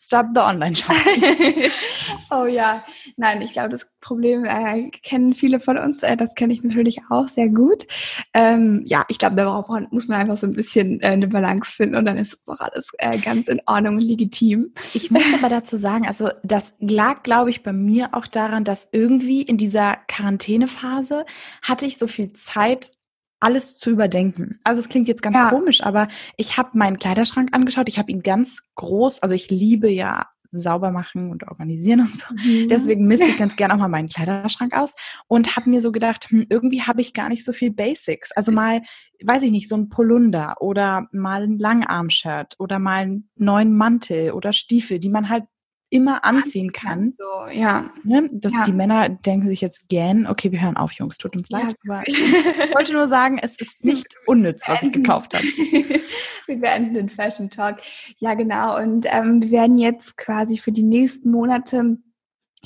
Stop 0.07 0.27
the 0.33 0.39
Online 0.39 0.73
Shopping. 0.73 1.69
oh 2.31 2.45
ja, 2.45 2.81
nein, 3.17 3.41
ich 3.41 3.51
glaube, 3.51 3.67
das 3.67 3.91
Problem 3.99 4.45
äh, 4.45 4.89
kennen 5.03 5.33
viele 5.33 5.59
von 5.59 5.77
uns. 5.77 6.01
Äh, 6.01 6.15
das 6.15 6.33
kenne 6.33 6.53
ich 6.53 6.63
natürlich 6.63 7.01
auch 7.09 7.27
sehr 7.27 7.49
gut. 7.49 7.85
Ähm, 8.33 8.83
ja, 8.85 9.03
ich 9.09 9.17
glaube, 9.17 9.35
darauf 9.35 9.67
muss 9.91 10.07
man 10.07 10.21
einfach 10.21 10.37
so 10.37 10.47
ein 10.47 10.53
bisschen 10.53 11.01
äh, 11.01 11.07
eine 11.07 11.27
Balance 11.27 11.71
finden 11.71 11.95
und 11.97 12.05
dann 12.05 12.15
ist 12.15 12.37
auch 12.47 12.57
alles 12.61 12.87
äh, 12.99 13.17
ganz 13.17 13.49
in 13.49 13.61
Ordnung 13.65 13.95
und 13.95 14.01
legitim. 14.01 14.71
Ich 14.93 15.11
muss 15.11 15.25
aber 15.37 15.49
dazu 15.49 15.75
sagen, 15.75 16.07
also 16.07 16.29
das 16.41 16.75
lag, 16.79 17.23
glaube 17.23 17.49
ich, 17.49 17.61
bei 17.61 17.73
mir 17.73 18.13
auch 18.13 18.27
daran, 18.27 18.63
dass 18.63 18.87
irgendwie 18.93 19.41
in 19.41 19.57
dieser 19.57 19.97
Quarantänephase 20.07 21.25
hatte 21.61 21.85
ich 21.85 21.97
so 21.97 22.07
viel 22.07 22.31
Zeit, 22.31 22.91
alles 23.39 23.77
zu 23.77 23.91
überdenken. 23.91 24.59
Also 24.63 24.79
es 24.79 24.89
klingt 24.89 25.07
jetzt 25.07 25.21
ganz 25.21 25.37
ja. 25.37 25.49
komisch, 25.49 25.83
aber 25.83 26.07
ich 26.37 26.57
habe 26.57 26.77
meinen 26.77 26.97
Kleiderschrank 26.97 27.49
angeschaut. 27.55 27.87
Ich 27.87 27.99
habe 27.99 28.11
ihn 28.11 28.23
ganz 28.23 28.63
groß, 28.75 29.21
also 29.21 29.35
ich 29.35 29.49
liebe 29.49 29.89
ja 29.89 30.27
sauber 30.49 30.91
machen 30.91 31.29
und 31.29 31.47
organisieren 31.47 32.01
und 32.01 32.17
so. 32.17 32.25
Mhm. 32.33 32.69
Deswegen 32.69 33.05
misste 33.05 33.27
ich 33.27 33.37
ganz 33.37 33.55
gerne 33.55 33.73
auch 33.73 33.79
mal 33.79 33.89
meinen 33.89 34.09
Kleiderschrank 34.09 34.75
aus 34.75 34.95
und 35.27 35.55
habe 35.55 35.69
mir 35.69 35.81
so 35.81 35.91
gedacht, 35.91 36.29
hm, 36.29 36.45
irgendwie 36.49 36.81
habe 36.81 37.01
ich 37.01 37.13
gar 37.13 37.29
nicht 37.29 37.43
so 37.43 37.53
viel 37.53 37.71
Basics. 37.71 38.31
Also 38.31 38.51
mal, 38.51 38.81
weiß 39.23 39.43
ich 39.43 39.51
nicht, 39.51 39.67
so 39.67 39.75
ein 39.75 39.89
Polunder 39.89 40.55
oder 40.59 41.07
mal 41.11 41.43
ein 41.43 41.59
Langarm-Shirt 41.59 42.55
oder 42.59 42.79
mal 42.79 43.03
einen 43.03 43.29
neuen 43.35 43.75
Mantel 43.75 44.31
oder 44.31 44.53
Stiefel, 44.53 44.99
die 44.99 45.09
man 45.09 45.29
halt 45.29 45.43
immer 45.89 46.25
anziehen 46.25 46.71
kann. 46.71 47.11
So, 47.11 47.47
ja. 47.51 47.89
Ne? 48.03 48.29
Dass 48.31 48.53
ja. 48.53 48.63
die 48.63 48.73
Männer 48.73 49.09
denken 49.09 49.47
sich 49.47 49.61
jetzt 49.61 49.87
gern, 49.87 50.27
okay, 50.27 50.51
wir 50.51 50.61
hören 50.61 50.77
auf, 50.77 50.91
Jungs, 50.93 51.17
tut 51.17 51.35
uns 51.35 51.49
leid. 51.49 51.75
Ja, 51.85 51.93
aber 51.93 52.03
ich 52.07 52.75
wollte 52.75 52.93
nur 52.93 53.07
sagen, 53.07 53.39
es 53.41 53.57
ist 53.59 53.83
nicht 53.83 54.07
unnütz, 54.25 54.67
was 54.67 54.83
ich 54.83 54.91
gekauft 54.91 55.33
habe. 55.33 55.45
wir 56.47 56.59
beenden 56.59 56.93
den 56.93 57.09
Fashion 57.09 57.49
Talk. 57.49 57.77
Ja, 58.17 58.33
genau. 58.33 58.77
Und 58.77 59.05
ähm, 59.09 59.41
wir 59.41 59.51
werden 59.51 59.77
jetzt 59.77 60.17
quasi 60.17 60.57
für 60.57 60.71
die 60.71 60.83
nächsten 60.83 61.31
Monate 61.31 61.97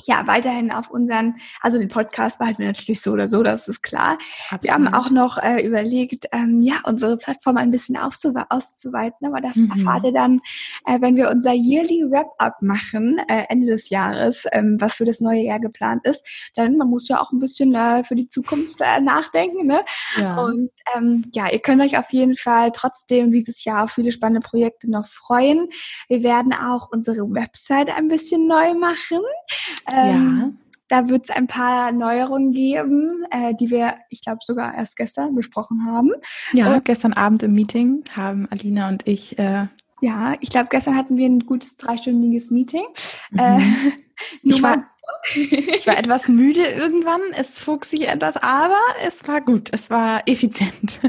ja, 0.04 0.26
weiterhin 0.26 0.72
auf 0.72 0.90
unseren, 0.90 1.36
also 1.60 1.78
den 1.78 1.88
Podcast 1.88 2.38
behalten 2.38 2.60
wir 2.60 2.66
natürlich 2.66 3.00
so 3.00 3.12
oder 3.12 3.28
so, 3.28 3.42
das 3.42 3.68
ist 3.68 3.82
klar. 3.82 4.18
Absolut. 4.46 4.62
Wir 4.64 4.72
haben 4.72 4.88
auch 4.88 5.10
noch 5.10 5.38
äh, 5.38 5.64
überlegt, 5.64 6.26
ähm, 6.32 6.60
ja, 6.60 6.76
unsere 6.84 7.16
Plattform 7.16 7.56
ein 7.56 7.70
bisschen 7.70 7.96
auszuweiten, 7.96 9.26
aber 9.26 9.40
das 9.40 9.56
mhm. 9.56 9.70
erfahrt 9.70 10.04
ihr 10.04 10.12
dann, 10.12 10.40
äh, 10.86 11.00
wenn 11.00 11.16
wir 11.16 11.30
unser 11.30 11.52
Yearly 11.52 12.04
Wrap-Up 12.10 12.62
machen, 12.62 13.20
äh, 13.28 13.44
Ende 13.48 13.66
des 13.66 13.90
Jahres, 13.90 14.44
ähm, 14.52 14.76
was 14.80 14.96
für 14.96 15.04
das 15.04 15.20
neue 15.20 15.42
Jahr 15.42 15.60
geplant 15.60 16.04
ist. 16.04 16.26
Denn 16.56 16.76
man 16.76 16.88
muss 16.88 17.08
ja 17.08 17.20
auch 17.20 17.30
ein 17.32 17.40
bisschen 17.40 17.74
äh, 17.74 18.02
für 18.04 18.14
die 18.14 18.28
Zukunft 18.28 18.76
äh, 18.80 19.00
nachdenken, 19.00 19.66
ne? 19.66 19.84
Ja. 20.16 20.36
Und 20.38 20.70
ähm, 20.96 21.30
ja, 21.32 21.50
ihr 21.50 21.60
könnt 21.60 21.82
euch 21.82 21.98
auf 21.98 22.12
jeden 22.12 22.34
Fall 22.34 22.72
trotzdem 22.72 23.30
dieses 23.30 23.64
Jahr 23.64 23.84
auf 23.84 23.92
viele 23.92 24.10
spannende 24.10 24.46
Projekte 24.46 24.90
noch 24.90 25.06
freuen. 25.06 25.68
Wir 26.08 26.22
werden 26.22 26.52
auch 26.52 26.88
unsere 26.90 27.30
Website 27.30 27.90
ein 27.90 28.08
bisschen 28.08 28.46
neu 28.46 28.74
machen. 28.74 29.20
Ähm, 29.90 30.38
ja. 30.40 30.50
Da 30.88 31.08
wird 31.08 31.24
es 31.24 31.30
ein 31.30 31.46
paar 31.46 31.90
Neuerungen 31.90 32.52
geben, 32.52 33.24
äh, 33.30 33.54
die 33.54 33.70
wir, 33.70 33.94
ich 34.10 34.22
glaube, 34.22 34.40
sogar 34.42 34.74
erst 34.74 34.96
gestern 34.96 35.34
besprochen 35.34 35.86
haben. 35.86 36.10
Ja, 36.52 36.74
und, 36.74 36.84
gestern 36.84 37.14
Abend 37.14 37.42
im 37.42 37.54
Meeting 37.54 38.04
haben 38.14 38.46
Alina 38.50 38.88
und 38.88 39.08
ich. 39.08 39.38
Äh, 39.38 39.68
ja, 40.02 40.34
ich 40.40 40.50
glaube, 40.50 40.66
gestern 40.68 40.96
hatten 40.96 41.16
wir 41.16 41.26
ein 41.26 41.46
gutes 41.46 41.76
dreistündiges 41.76 42.50
Meeting. 42.50 42.84
Mhm. 43.30 43.38
Äh, 44.44 44.44
ich, 44.44 44.62
war, 44.62 44.84
ich 45.34 45.86
war 45.86 45.98
etwas 45.98 46.28
müde 46.28 46.60
irgendwann. 46.60 47.22
Es 47.34 47.54
zog 47.54 47.84
sich 47.86 48.06
etwas, 48.06 48.36
aber 48.36 48.78
es 49.04 49.26
war 49.26 49.40
gut. 49.40 49.70
Es 49.72 49.90
war 49.90 50.28
effizient. 50.28 51.00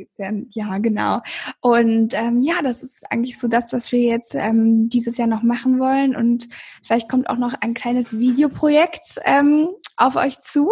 Effizient, 0.00 0.54
ja, 0.54 0.78
genau. 0.78 1.20
Und 1.60 2.14
ähm, 2.14 2.40
ja, 2.42 2.62
das 2.62 2.82
ist 2.82 3.10
eigentlich 3.10 3.38
so 3.38 3.48
das, 3.48 3.72
was 3.72 3.92
wir 3.92 4.00
jetzt 4.00 4.34
ähm, 4.34 4.88
dieses 4.88 5.16
Jahr 5.16 5.28
noch 5.28 5.42
machen 5.42 5.78
wollen. 5.78 6.16
Und 6.16 6.48
vielleicht 6.82 7.08
kommt 7.08 7.28
auch 7.28 7.36
noch 7.36 7.54
ein 7.60 7.74
kleines 7.74 8.18
Videoprojekt 8.18 9.20
ähm, 9.24 9.68
auf 9.96 10.16
euch 10.16 10.40
zu, 10.40 10.70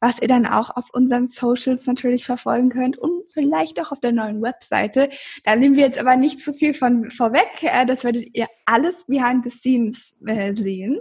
was 0.00 0.20
ihr 0.22 0.28
dann 0.28 0.46
auch 0.46 0.70
auf 0.76 0.86
unseren 0.92 1.26
Socials 1.26 1.86
natürlich 1.86 2.24
verfolgen 2.24 2.70
könnt 2.70 2.96
und 2.96 3.26
vielleicht 3.32 3.80
auch 3.80 3.92
auf 3.92 4.00
der 4.00 4.12
neuen 4.12 4.40
Webseite. 4.42 5.10
Da 5.44 5.56
nehmen 5.56 5.76
wir 5.76 5.84
jetzt 5.84 5.98
aber 5.98 6.16
nicht 6.16 6.40
zu 6.40 6.52
viel 6.52 6.74
von 6.74 7.10
vorweg. 7.10 7.62
Äh, 7.62 7.86
das 7.86 8.04
werdet 8.04 8.28
ihr 8.34 8.46
alles 8.66 9.06
behind 9.06 9.44
the 9.44 9.50
scenes 9.50 10.20
äh, 10.26 10.54
sehen. 10.54 11.00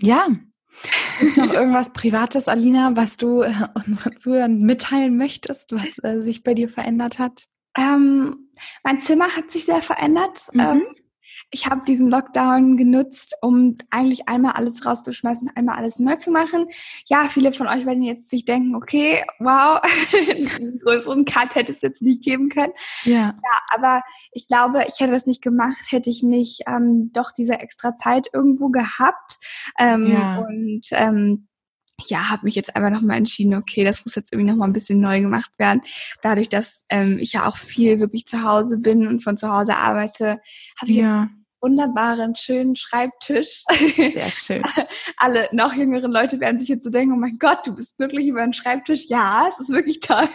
Ja, 0.00 0.28
ist 1.20 1.38
noch 1.38 1.52
irgendwas 1.52 1.92
Privates, 1.92 2.48
Alina, 2.48 2.96
was 2.96 3.16
du 3.16 3.42
äh, 3.42 3.52
unseren 3.74 4.16
Zuhörern 4.16 4.58
mitteilen 4.58 5.16
möchtest, 5.16 5.72
was 5.72 6.02
äh, 6.02 6.20
sich 6.20 6.42
bei 6.42 6.54
dir 6.54 6.68
verändert 6.68 7.18
hat? 7.18 7.46
Ähm, 7.76 8.50
mein 8.82 9.00
Zimmer 9.00 9.28
hat 9.36 9.50
sich 9.50 9.64
sehr 9.64 9.80
verändert. 9.80 10.48
Mhm. 10.52 10.60
Ähm, 10.60 10.82
ich 11.54 11.66
habe 11.66 11.82
diesen 11.86 12.10
Lockdown 12.10 12.76
genutzt, 12.76 13.36
um 13.40 13.76
eigentlich 13.90 14.28
einmal 14.28 14.52
alles 14.52 14.84
rauszuschmeißen, 14.84 15.52
einmal 15.54 15.76
alles 15.76 16.00
neu 16.00 16.16
zu 16.16 16.32
machen. 16.32 16.66
Ja, 17.06 17.28
viele 17.28 17.52
von 17.52 17.68
euch 17.68 17.86
werden 17.86 18.02
jetzt 18.02 18.28
sich 18.28 18.44
denken, 18.44 18.74
okay, 18.74 19.24
wow, 19.38 19.80
einen 20.60 20.80
größeren 20.80 21.24
Cut 21.24 21.54
hätte 21.54 21.70
es 21.70 21.80
jetzt 21.80 22.02
nicht 22.02 22.24
geben 22.24 22.48
können. 22.48 22.72
Ja. 23.04 23.14
ja 23.14 23.58
aber 23.72 24.02
ich 24.32 24.48
glaube, 24.48 24.84
ich 24.88 24.98
hätte 24.98 25.12
das 25.12 25.26
nicht 25.26 25.42
gemacht, 25.42 25.78
hätte 25.90 26.10
ich 26.10 26.24
nicht 26.24 26.62
ähm, 26.66 27.12
doch 27.12 27.30
diese 27.30 27.60
extra 27.60 27.96
Zeit 27.96 28.26
irgendwo 28.32 28.70
gehabt. 28.70 29.38
Ähm, 29.78 30.10
ja. 30.10 30.38
Und 30.38 30.88
ähm, 30.90 31.46
ja, 32.06 32.30
habe 32.30 32.46
mich 32.46 32.56
jetzt 32.56 32.74
einfach 32.74 32.90
nochmal 32.90 33.18
entschieden, 33.18 33.54
okay, 33.54 33.84
das 33.84 34.04
muss 34.04 34.16
jetzt 34.16 34.32
irgendwie 34.32 34.50
nochmal 34.50 34.68
ein 34.68 34.72
bisschen 34.72 35.00
neu 35.00 35.20
gemacht 35.20 35.52
werden. 35.56 35.82
Dadurch, 36.20 36.48
dass 36.48 36.84
ähm, 36.88 37.18
ich 37.20 37.32
ja 37.32 37.46
auch 37.46 37.56
viel 37.56 38.00
wirklich 38.00 38.26
zu 38.26 38.42
Hause 38.42 38.78
bin 38.78 39.06
und 39.06 39.22
von 39.22 39.36
zu 39.36 39.52
Hause 39.52 39.76
arbeite, 39.76 40.40
habe 40.80 40.90
ich 40.90 40.96
ja. 40.96 41.22
jetzt 41.22 41.43
wunderbaren, 41.64 42.34
schönen 42.34 42.76
Schreibtisch. 42.76 43.64
Sehr 43.96 44.30
schön. 44.30 44.62
Alle 45.16 45.48
noch 45.52 45.72
jüngeren 45.72 46.12
Leute 46.12 46.38
werden 46.38 46.60
sich 46.60 46.68
jetzt 46.68 46.84
so 46.84 46.90
denken, 46.90 47.14
oh 47.14 47.16
mein 47.16 47.38
Gott, 47.38 47.66
du 47.66 47.74
bist 47.74 47.98
wirklich 47.98 48.26
über 48.26 48.42
einen 48.42 48.52
Schreibtisch. 48.52 49.06
Ja, 49.08 49.46
es 49.48 49.58
ist 49.58 49.70
wirklich 49.70 50.00
toll. 50.00 50.28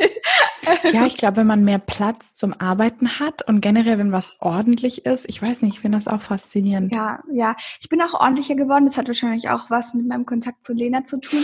ja, 0.92 1.06
ich 1.06 1.18
glaube, 1.18 1.38
wenn 1.38 1.48
man 1.48 1.64
mehr 1.64 1.78
Platz 1.78 2.36
zum 2.36 2.60
Arbeiten 2.60 3.20
hat 3.20 3.48
und 3.48 3.62
generell, 3.62 4.00
wenn 4.00 4.12
was 4.12 4.38
ordentlich 4.40 5.06
ist, 5.06 5.30
ich 5.30 5.40
weiß 5.40 5.62
nicht, 5.62 5.76
ich 5.76 5.80
finde 5.82 6.00
das 6.00 6.08
auch 6.08 6.22
faszinierend. 6.22 6.96
Ja, 6.96 7.20
ja. 7.32 7.56
Ich 7.80 7.90
bin 7.90 8.02
auch 8.02 8.16
ordentlicher 8.16 8.56
geworden. 8.56 8.86
Das 8.86 8.98
hat 8.98 9.08
wahrscheinlich 9.08 9.50
auch 9.50 9.70
was 9.70 9.94
mit 9.94 10.08
meinem 10.08 10.26
Kontakt 10.26 10.64
zu 10.64 10.74
Lena 10.74 11.06
zu 11.06 11.20
tun. 11.20 11.44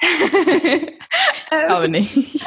Aber 1.68 1.88
nicht. 1.88 2.46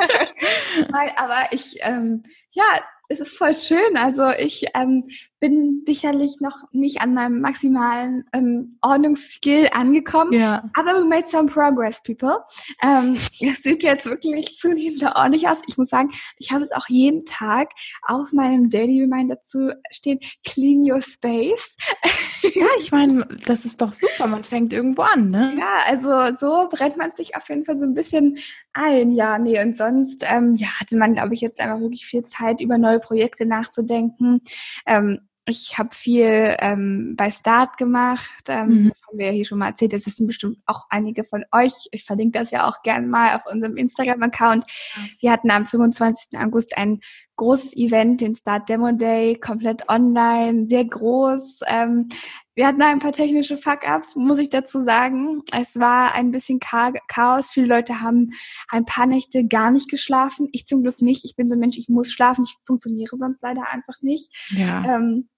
Nein, 0.90 1.12
aber 1.16 1.52
ich, 1.52 1.78
ähm, 1.82 2.24
ja, 2.52 2.64
es 3.10 3.20
ist 3.20 3.38
voll 3.38 3.56
schön. 3.56 3.96
Also 3.96 4.30
ich 4.30 4.66
ähm, 4.74 5.06
bin 5.40 5.82
sicherlich 5.86 6.40
noch 6.40 6.64
nicht 6.72 7.02
an 7.02 7.14
meinem 7.14 7.42
maximalen 7.42 8.26
ähm, 8.34 8.78
Ordnungsskill 8.82 9.70
angekommen. 9.74 10.34
Ja. 10.34 10.64
Aber 10.74 10.96
we 10.96 11.06
made 11.06 11.28
some 11.28 11.48
progress, 11.48 12.02
people. 12.04 12.38
Ähm, 12.82 13.18
das 13.40 13.58
sieht 13.64 13.84
jetzt 13.84 14.06
wirklich 14.06 14.58
zunehmend 14.58 15.04
ordentlich 15.04 15.48
aus. 15.48 15.62
Ich 15.68 15.78
muss 15.78 15.90
sagen, 15.90 16.12
ich 16.38 16.52
habe 16.52 16.64
es 16.64 16.72
auch 16.72 16.88
jeden 16.88 17.26
Tag 17.26 17.70
auf 18.08 18.34
meinem 18.34 18.70
Daily 18.70 19.02
Reminder 19.02 19.42
zu 19.42 19.76
stehen, 19.92 20.20
clean 20.44 20.90
your 20.90 21.02
space. 21.02 21.76
Ja, 22.56 22.66
ich 22.80 22.92
meine, 22.92 23.28
das 23.46 23.66
ist 23.66 23.82
doch 23.82 23.94
super. 23.94 24.28
Man 24.28 24.44
fängt 24.44 24.74
irgendwo 24.74 25.04
an, 25.04 25.30
ne? 25.30 25.56
Ja, 25.60 25.80
also 25.88 26.36
so 26.36 26.68
brennt 26.70 26.98
man 26.98 27.12
sich 27.12 27.36
auf 27.36 27.50
jeden 27.50 27.66
Fall 27.66 27.76
so 27.76 27.86
ein 27.86 27.94
bisschen 27.94 28.38
ein. 28.78 29.12
Ja, 29.12 29.40
nee, 29.40 29.62
und 29.62 29.78
sonst 29.78 30.24
ähm, 30.28 30.56
ja, 30.56 30.68
hatte 30.80 30.98
man, 30.98 31.14
glaube 31.14 31.34
ich, 31.34 31.42
jetzt 31.42 31.60
einfach 31.60 31.80
wirklich 31.80 32.06
viel 32.06 32.26
Zeit, 32.26 32.62
über 32.62 32.78
neue 32.78 33.00
Projekte 33.00 33.46
nachzudenken. 33.46 34.42
Ähm, 34.86 35.20
ich 35.50 35.78
habe 35.78 35.96
viel 35.96 36.56
ähm, 36.60 37.16
bei 37.16 37.32
Start 37.32 37.78
gemacht. 37.78 38.44
Ähm, 38.50 38.68
mhm. 38.68 38.90
Das 38.90 39.02
haben 39.08 39.18
wir 39.18 39.28
ja 39.28 39.32
hier 39.32 39.46
schon 39.46 39.60
mal 39.60 39.70
erzählt. 39.70 39.94
Das 39.94 40.06
wissen 40.06 40.28
bestimmt 40.28 40.58
auch 40.66 40.86
einige 40.90 41.24
von 41.24 41.46
euch. 41.54 41.88
Ich 41.92 42.04
verlinke 42.04 42.38
das 42.38 42.52
ja 42.52 42.68
auch 42.68 42.82
gerne 42.84 43.08
mal 43.08 43.36
auf 43.36 43.52
unserem 43.52 43.78
Instagram-Account. 43.78 44.66
Wir 45.22 45.32
hatten 45.32 45.50
am 45.50 45.66
25. 45.66 46.38
August 46.38 46.78
ein 46.78 47.00
großes 47.38 47.78
Event, 47.78 48.22
den 48.22 48.36
Start 48.36 48.68
Demo 48.68 48.92
Day, 48.92 49.40
komplett 49.40 49.88
online, 49.88 50.68
sehr 50.68 50.86
groß. 50.86 51.62
Ähm, 51.68 52.10
wir 52.56 52.66
hatten 52.66 52.82
ein 52.82 53.00
paar 53.00 53.14
technische 53.14 53.56
Fuck-ups, 53.56 54.16
muss 54.16 54.40
ich 54.40 54.50
dazu 54.50 54.84
sagen. 54.84 55.44
Es 55.52 55.80
war 55.80 56.16
ein 56.16 56.32
bisschen 56.32 56.60
Chaos. 56.60 57.52
Viele 57.52 57.68
Leute 57.68 58.02
haben 58.02 58.32
ein 58.70 58.84
paar 58.84 59.06
Nächte 59.06 59.46
gar 59.46 59.70
nicht 59.70 59.90
geschlafen. 59.90 60.50
Ich 60.52 60.66
zum 60.66 60.82
Glück 60.82 61.02
nicht. 61.02 61.24
Ich 61.24 61.36
bin 61.36 61.50
so 61.50 61.56
ein 61.56 61.60
Mensch, 61.60 61.78
ich 61.78 61.88
muss 61.88 62.12
schlafen. 62.12 62.46
Ich 62.46 62.58
funktioniere 62.66 63.16
sonst 63.16 63.44
leider 63.44 63.72
einfach 63.72 64.02
nicht. 64.02 64.34
Ja. 64.50 64.84
Ähm, 64.96 65.30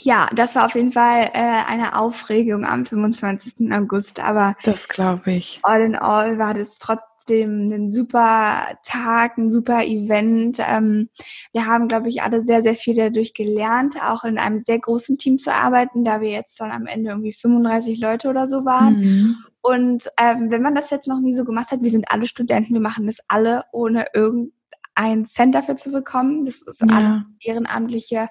ja, 0.00 0.28
das 0.34 0.54
war 0.54 0.66
auf 0.66 0.74
jeden 0.74 0.92
Fall 0.92 1.30
äh, 1.32 1.62
eine 1.66 1.98
Aufregung 1.98 2.64
am 2.64 2.84
25. 2.84 3.72
August, 3.72 4.20
aber 4.20 4.54
das 4.64 4.88
glaube 4.88 5.32
ich. 5.32 5.60
All 5.62 5.82
in 5.82 5.96
all 5.96 6.38
war 6.38 6.54
das 6.54 6.78
trotzdem 6.78 7.70
ein 7.70 7.90
super 7.90 8.66
Tag, 8.84 9.38
ein 9.38 9.50
super 9.50 9.84
Event. 9.84 10.58
Ähm, 10.60 11.08
wir 11.52 11.66
haben, 11.66 11.88
glaube 11.88 12.08
ich, 12.08 12.22
alle 12.22 12.42
sehr, 12.42 12.62
sehr 12.62 12.76
viel 12.76 12.94
dadurch 12.94 13.34
gelernt, 13.34 13.96
auch 14.02 14.24
in 14.24 14.38
einem 14.38 14.58
sehr 14.58 14.78
großen 14.78 15.18
Team 15.18 15.38
zu 15.38 15.52
arbeiten, 15.52 16.04
da 16.04 16.20
wir 16.20 16.30
jetzt 16.30 16.60
dann 16.60 16.70
am 16.70 16.86
Ende 16.86 17.10
irgendwie 17.10 17.32
35 17.32 18.00
Leute 18.00 18.28
oder 18.28 18.46
so 18.46 18.64
waren. 18.64 19.00
Mhm. 19.00 19.36
Und 19.62 20.10
ähm, 20.18 20.50
wenn 20.50 20.60
man 20.60 20.74
das 20.74 20.90
jetzt 20.90 21.06
noch 21.06 21.20
nie 21.20 21.34
so 21.34 21.44
gemacht 21.44 21.70
hat, 21.70 21.80
wir 21.80 21.90
sind 21.90 22.10
alle 22.10 22.26
Studenten, 22.26 22.74
wir 22.74 22.82
machen 22.82 23.06
das 23.06 23.20
alle 23.28 23.62
ohne 23.72 24.06
irgendein 24.12 25.24
Cent 25.24 25.54
dafür 25.54 25.76
zu 25.76 25.90
bekommen. 25.90 26.44
Das 26.44 26.60
ist 26.60 26.82
ja. 26.82 26.94
alles 26.94 27.34
ehrenamtliche 27.40 28.28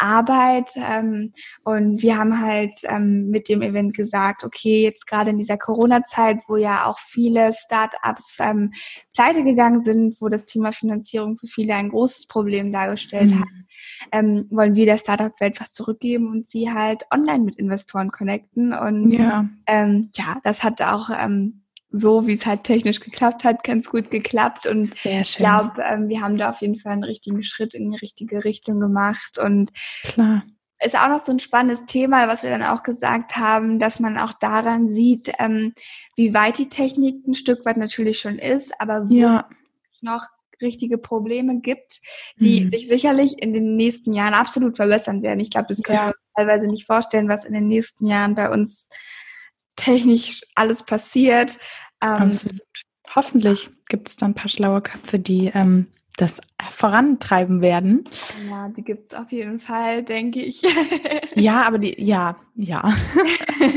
Arbeit. 0.00 0.70
Ähm, 0.76 1.32
und 1.62 2.02
wir 2.02 2.16
haben 2.16 2.40
halt 2.40 2.76
ähm, 2.84 3.28
mit 3.28 3.48
dem 3.48 3.62
Event 3.62 3.94
gesagt, 3.94 4.44
okay, 4.44 4.82
jetzt 4.82 5.06
gerade 5.06 5.30
in 5.30 5.38
dieser 5.38 5.58
Corona-Zeit, 5.58 6.38
wo 6.48 6.56
ja 6.56 6.86
auch 6.86 6.98
viele 6.98 7.52
Startups 7.52 8.38
ähm, 8.40 8.72
pleite 9.14 9.44
gegangen 9.44 9.82
sind, 9.82 10.20
wo 10.20 10.28
das 10.28 10.46
Thema 10.46 10.72
Finanzierung 10.72 11.36
für 11.36 11.46
viele 11.46 11.74
ein 11.74 11.90
großes 11.90 12.26
Problem 12.26 12.72
dargestellt 12.72 13.30
mhm. 13.30 13.40
hat, 13.40 13.48
ähm, 14.12 14.46
wollen 14.50 14.74
wir 14.74 14.86
der 14.86 14.98
Startup-Welt 14.98 15.60
was 15.60 15.72
zurückgeben 15.72 16.28
und 16.30 16.46
sie 16.46 16.72
halt 16.72 17.04
online 17.12 17.44
mit 17.44 17.56
Investoren 17.56 18.10
connecten. 18.10 18.72
Und 18.72 19.12
ja, 19.12 19.48
ähm, 19.66 20.10
ja 20.16 20.38
das 20.44 20.64
hat 20.64 20.80
auch 20.82 21.10
ähm, 21.10 21.59
so, 21.92 22.26
wie 22.26 22.34
es 22.34 22.46
halt 22.46 22.64
technisch 22.64 23.00
geklappt 23.00 23.44
hat, 23.44 23.64
ganz 23.64 23.88
gut 23.88 24.10
geklappt. 24.10 24.66
Und 24.66 25.04
ich 25.04 25.36
glaube, 25.36 25.82
ähm, 25.82 26.08
wir 26.08 26.20
haben 26.20 26.36
da 26.36 26.50
auf 26.50 26.60
jeden 26.60 26.78
Fall 26.78 26.92
einen 26.92 27.04
richtigen 27.04 27.42
Schritt 27.42 27.74
in 27.74 27.90
die 27.90 27.98
richtige 27.98 28.44
Richtung 28.44 28.80
gemacht. 28.80 29.38
Und 29.38 29.70
klar. 30.04 30.44
Ist 30.82 30.98
auch 30.98 31.08
noch 31.08 31.18
so 31.18 31.30
ein 31.30 31.40
spannendes 31.40 31.84
Thema, 31.84 32.26
was 32.26 32.42
wir 32.42 32.48
dann 32.48 32.62
auch 32.62 32.82
gesagt 32.82 33.36
haben, 33.36 33.78
dass 33.78 34.00
man 34.00 34.16
auch 34.16 34.32
daran 34.32 34.88
sieht, 34.88 35.30
ähm, 35.38 35.74
wie 36.16 36.32
weit 36.32 36.56
die 36.56 36.70
Technik 36.70 37.26
ein 37.26 37.34
Stück 37.34 37.66
weit 37.66 37.76
natürlich 37.76 38.18
schon 38.18 38.38
ist, 38.38 38.72
aber 38.80 39.10
wo 39.10 39.14
ja. 39.14 39.48
noch 40.00 40.24
richtige 40.62 40.96
Probleme 40.96 41.60
gibt, 41.60 42.00
die 42.36 42.62
mhm. 42.62 42.70
sich 42.70 42.88
sicherlich 42.88 43.42
in 43.42 43.52
den 43.52 43.76
nächsten 43.76 44.12
Jahren 44.12 44.34
absolut 44.34 44.76
verbessern 44.76 45.22
werden. 45.22 45.40
Ich 45.40 45.50
glaube, 45.50 45.66
das 45.68 45.82
können 45.82 45.98
ja. 45.98 46.06
wir 46.06 46.14
uns 46.14 46.34
teilweise 46.34 46.66
nicht 46.66 46.86
vorstellen, 46.86 47.28
was 47.28 47.44
in 47.44 47.52
den 47.52 47.68
nächsten 47.68 48.06
Jahren 48.06 48.34
bei 48.34 48.50
uns 48.50 48.88
technisch 49.80 50.42
alles 50.54 50.82
passiert. 50.84 51.58
Ähm, 52.02 52.10
Absolut. 52.10 52.60
Hoffentlich 53.14 53.70
gibt 53.88 54.08
es 54.08 54.16
dann 54.16 54.32
ein 54.32 54.34
paar 54.34 54.48
schlaue 54.48 54.82
Köpfe, 54.82 55.18
die 55.18 55.50
ähm, 55.52 55.86
das 56.16 56.40
vorantreiben 56.70 57.62
werden. 57.62 58.04
Ja, 58.48 58.68
die 58.68 58.84
gibt 58.84 59.06
es 59.06 59.14
auf 59.14 59.32
jeden 59.32 59.58
Fall, 59.58 60.02
denke 60.02 60.42
ich. 60.42 60.62
ja, 61.34 61.66
aber 61.66 61.78
die, 61.78 62.00
ja, 62.02 62.36
ja. 62.54 62.94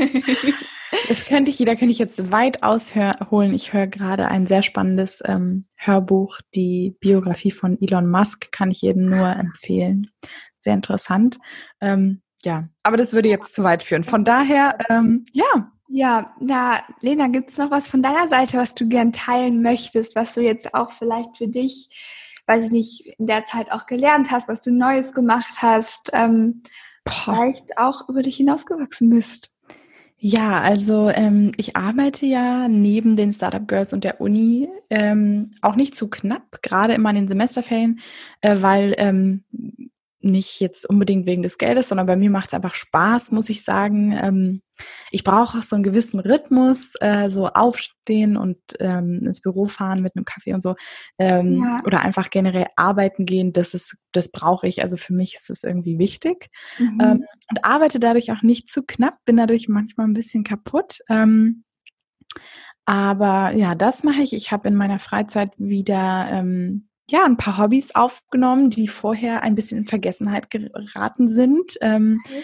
das 1.08 1.24
könnte 1.24 1.50
ich, 1.50 1.58
jeder 1.58 1.74
könnte 1.74 1.92
ich 1.92 1.98
jetzt 1.98 2.30
weit 2.30 2.62
ausholen. 2.62 3.54
Ich 3.54 3.72
höre 3.72 3.86
gerade 3.86 4.28
ein 4.28 4.46
sehr 4.46 4.62
spannendes 4.62 5.22
ähm, 5.24 5.66
Hörbuch, 5.76 6.40
die 6.54 6.96
Biografie 7.00 7.50
von 7.50 7.78
Elon 7.80 8.10
Musk, 8.10 8.52
kann 8.52 8.70
ich 8.70 8.82
jedem 8.82 9.08
nur 9.08 9.28
empfehlen. 9.28 10.10
Sehr 10.60 10.74
interessant. 10.74 11.38
Ähm, 11.80 12.20
ja, 12.42 12.68
aber 12.82 12.98
das 12.98 13.14
würde 13.14 13.28
jetzt 13.28 13.54
zu 13.54 13.64
weit 13.64 13.82
führen. 13.82 14.04
Von 14.04 14.24
daher, 14.24 14.76
ähm, 14.90 15.24
ja, 15.32 15.72
ja, 15.88 16.34
na, 16.40 16.82
Lena, 17.00 17.28
gibt 17.28 17.50
es 17.50 17.58
noch 17.58 17.70
was 17.70 17.90
von 17.90 18.02
deiner 18.02 18.28
Seite, 18.28 18.56
was 18.56 18.74
du 18.74 18.88
gern 18.88 19.12
teilen 19.12 19.62
möchtest, 19.62 20.16
was 20.16 20.34
du 20.34 20.40
jetzt 20.40 20.74
auch 20.74 20.90
vielleicht 20.90 21.36
für 21.36 21.48
dich, 21.48 21.90
weiß 22.46 22.66
ich 22.66 22.70
nicht, 22.70 23.06
in 23.18 23.26
der 23.26 23.44
Zeit 23.44 23.70
auch 23.70 23.86
gelernt 23.86 24.30
hast, 24.30 24.48
was 24.48 24.62
du 24.62 24.72
Neues 24.72 25.12
gemacht 25.12 25.62
hast, 25.62 26.10
ähm, 26.14 26.62
vielleicht 27.08 27.78
auch 27.78 28.08
über 28.08 28.22
dich 28.22 28.36
hinausgewachsen 28.36 29.10
bist? 29.10 29.50
Ja, 30.16 30.62
also 30.62 31.10
ähm, 31.10 31.50
ich 31.58 31.76
arbeite 31.76 32.24
ja 32.24 32.66
neben 32.66 33.14
den 33.14 33.30
Startup 33.30 33.68
Girls 33.68 33.92
und 33.92 34.04
der 34.04 34.22
Uni 34.22 34.70
ähm, 34.88 35.50
auch 35.60 35.76
nicht 35.76 35.94
zu 35.94 36.08
knapp, 36.08 36.62
gerade 36.62 36.94
immer 36.94 37.10
in 37.10 37.16
den 37.16 37.28
Semesterferien, 37.28 38.00
äh, 38.40 38.56
weil 38.62 38.94
ähm, 38.96 39.44
nicht 40.24 40.60
jetzt 40.60 40.88
unbedingt 40.88 41.26
wegen 41.26 41.42
des 41.42 41.58
Geldes, 41.58 41.88
sondern 41.88 42.06
bei 42.06 42.16
mir 42.16 42.30
macht 42.30 42.48
es 42.48 42.54
einfach 42.54 42.74
Spaß, 42.74 43.30
muss 43.30 43.48
ich 43.50 43.62
sagen. 43.62 44.12
Ähm, 44.12 44.62
ich 45.10 45.22
brauche 45.22 45.58
auch 45.58 45.62
so 45.62 45.76
einen 45.76 45.82
gewissen 45.82 46.18
Rhythmus, 46.18 46.94
äh, 47.00 47.30
so 47.30 47.48
aufstehen 47.48 48.36
und 48.36 48.58
ähm, 48.80 49.22
ins 49.24 49.40
Büro 49.40 49.66
fahren 49.66 50.02
mit 50.02 50.16
einem 50.16 50.24
Kaffee 50.24 50.54
und 50.54 50.62
so. 50.62 50.74
Ähm, 51.18 51.62
ja. 51.62 51.82
Oder 51.84 52.00
einfach 52.00 52.30
generell 52.30 52.66
arbeiten 52.76 53.26
gehen, 53.26 53.52
das 53.52 53.74
ist, 53.74 53.96
das 54.12 54.32
brauche 54.32 54.66
ich. 54.66 54.82
Also 54.82 54.96
für 54.96 55.12
mich 55.12 55.34
ist 55.34 55.50
es 55.50 55.62
irgendwie 55.62 55.98
wichtig. 55.98 56.48
Mhm. 56.78 57.00
Ähm, 57.00 57.24
und 57.50 57.64
arbeite 57.64 58.00
dadurch 58.00 58.32
auch 58.32 58.42
nicht 58.42 58.68
zu 58.68 58.82
knapp, 58.82 59.18
bin 59.26 59.36
dadurch 59.36 59.68
manchmal 59.68 60.06
ein 60.06 60.14
bisschen 60.14 60.42
kaputt. 60.42 60.98
Ähm, 61.08 61.64
aber 62.86 63.52
ja, 63.52 63.74
das 63.74 64.02
mache 64.02 64.22
ich. 64.22 64.32
Ich 64.32 64.52
habe 64.52 64.68
in 64.68 64.74
meiner 64.74 64.98
Freizeit 64.98 65.52
wieder 65.56 66.28
ähm, 66.30 66.88
ja, 67.08 67.24
ein 67.24 67.36
paar 67.36 67.58
Hobbys 67.58 67.94
aufgenommen, 67.94 68.70
die 68.70 68.88
vorher 68.88 69.42
ein 69.42 69.54
bisschen 69.54 69.78
in 69.78 69.86
Vergessenheit 69.86 70.50
geraten 70.50 71.28
sind. 71.28 71.76
Ähm, 71.80 72.22
okay. 72.24 72.42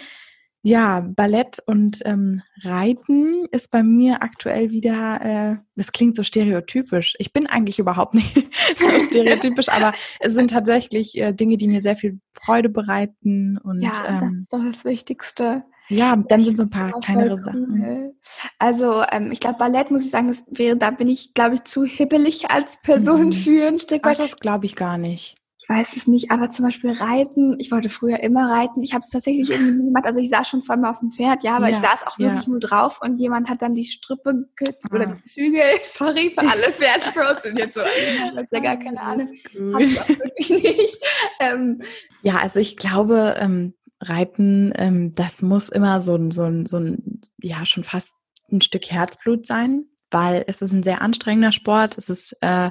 Ja, 0.63 0.99
Ballett 0.99 1.57
und 1.65 2.01
ähm, 2.05 2.43
Reiten 2.61 3.45
ist 3.51 3.71
bei 3.71 3.81
mir 3.81 4.21
aktuell 4.21 4.69
wieder, 4.69 5.21
äh, 5.21 5.55
das 5.75 5.91
klingt 5.91 6.15
so 6.15 6.21
stereotypisch. 6.21 7.15
Ich 7.17 7.33
bin 7.33 7.47
eigentlich 7.47 7.79
überhaupt 7.79 8.13
nicht 8.13 8.35
so 8.77 8.91
stereotypisch, 8.99 9.69
aber 9.69 9.93
es 10.19 10.33
sind 10.33 10.51
tatsächlich 10.51 11.17
äh, 11.17 11.33
Dinge, 11.33 11.57
die 11.57 11.67
mir 11.67 11.81
sehr 11.81 11.95
viel 11.95 12.19
Freude 12.31 12.69
bereiten. 12.69 13.57
Und, 13.57 13.81
ja, 13.81 13.91
ähm, 14.07 14.19
das 14.21 14.35
ist 14.35 14.53
doch 14.53 14.63
das 14.63 14.85
Wichtigste. 14.85 15.63
Ja, 15.91 16.15
dann 16.15 16.41
sind 16.41 16.57
so 16.57 16.63
ein 16.63 16.69
paar 16.69 16.91
kleinere 16.99 17.37
Sachen. 17.37 17.81
Cool. 17.81 18.15
Also 18.59 19.03
ähm, 19.11 19.31
ich 19.31 19.39
glaube, 19.39 19.57
Ballett 19.57 19.91
muss 19.91 20.05
ich 20.05 20.11
sagen, 20.11 20.27
das 20.27 20.45
wäre, 20.51 20.77
da 20.77 20.91
bin 20.91 21.07
ich, 21.07 21.33
glaube 21.33 21.55
ich, 21.55 21.63
zu 21.63 21.83
hibbelig 21.83 22.49
als 22.49 22.81
Person 22.81 23.27
mhm. 23.27 23.33
für 23.33 23.67
ein 23.67 23.79
Stück 23.79 24.05
weit. 24.05 24.17
Ach, 24.19 24.23
das 24.23 24.37
glaube 24.37 24.65
ich 24.65 24.75
gar 24.75 24.97
nicht. 24.97 25.35
Ich 25.63 25.69
weiß 25.69 25.95
es 25.95 26.07
nicht, 26.07 26.31
aber 26.31 26.49
zum 26.49 26.65
Beispiel 26.65 26.91
Reiten, 26.91 27.55
ich 27.59 27.71
wollte 27.71 27.89
früher 27.89 28.19
immer 28.21 28.49
reiten. 28.49 28.81
Ich 28.81 28.93
habe 28.93 29.01
es 29.01 29.11
tatsächlich 29.11 29.51
irgendwie 29.51 29.85
gemacht. 29.85 30.05
Also 30.05 30.19
ich 30.19 30.29
saß 30.29 30.47
schon 30.47 30.63
zweimal 30.63 30.89
auf 30.89 30.99
dem 30.99 31.11
Pferd, 31.11 31.43
ja, 31.43 31.55
aber 31.55 31.67
ja, 31.67 31.75
ich 31.75 31.77
saß 31.77 32.07
auch 32.07 32.17
wirklich 32.17 32.45
ja. 32.45 32.49
nur 32.49 32.59
drauf 32.59 32.99
und 33.03 33.19
jemand 33.19 33.47
hat 33.47 33.61
dann 33.61 33.75
die 33.75 33.83
Strippe 33.83 34.47
ah. 34.59 34.95
oder 34.95 35.05
die 35.05 35.19
Zügel, 35.19 35.61
sorry 35.85 36.33
für 36.35 36.49
alle 36.49 36.71
Pferdpros 36.71 37.43
sind 37.43 37.59
jetzt 37.59 37.75
so, 37.75 37.81
das 37.81 38.45
ist 38.45 38.51
ja 38.51 38.59
gar 38.59 38.77
keine 38.77 38.99
Ahnung. 39.01 39.29
Habe 39.71 39.83
ich 39.83 40.01
auch 40.01 40.09
wirklich 40.09 40.49
nicht. 40.49 41.03
Ähm, 41.39 41.79
ja, 42.23 42.37
also 42.37 42.59
ich 42.59 42.75
glaube, 42.75 43.35
ähm, 43.39 43.75
Reiten, 44.01 44.73
ähm, 44.75 45.15
das 45.15 45.41
muss 45.41 45.69
immer 45.69 45.99
so 45.99 46.15
ein, 46.15 46.31
so 46.31 46.43
ein, 46.43 46.65
so 46.65 46.77
ein, 46.77 47.21
ja, 47.41 47.65
schon 47.65 47.83
fast 47.83 48.15
ein 48.51 48.61
Stück 48.61 48.91
Herzblut 48.91 49.45
sein, 49.45 49.85
weil 50.09 50.43
es 50.47 50.61
ist 50.61 50.73
ein 50.73 50.83
sehr 50.83 51.01
anstrengender 51.01 51.51
Sport. 51.51 51.97
Es 51.97 52.09
ist 52.09 52.35
äh, 52.41 52.69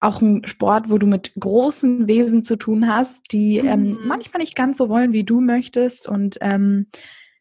auch 0.00 0.22
ein 0.22 0.44
Sport, 0.46 0.88
wo 0.88 0.98
du 0.98 1.06
mit 1.06 1.32
großen 1.38 2.08
Wesen 2.08 2.44
zu 2.44 2.56
tun 2.56 2.88
hast, 2.88 3.32
die 3.32 3.58
ähm, 3.58 3.90
mhm. 3.90 3.98
manchmal 4.06 4.40
nicht 4.40 4.56
ganz 4.56 4.78
so 4.78 4.88
wollen, 4.88 5.12
wie 5.12 5.24
du 5.24 5.40
möchtest. 5.40 6.08
Und 6.08 6.38
ähm, 6.40 6.86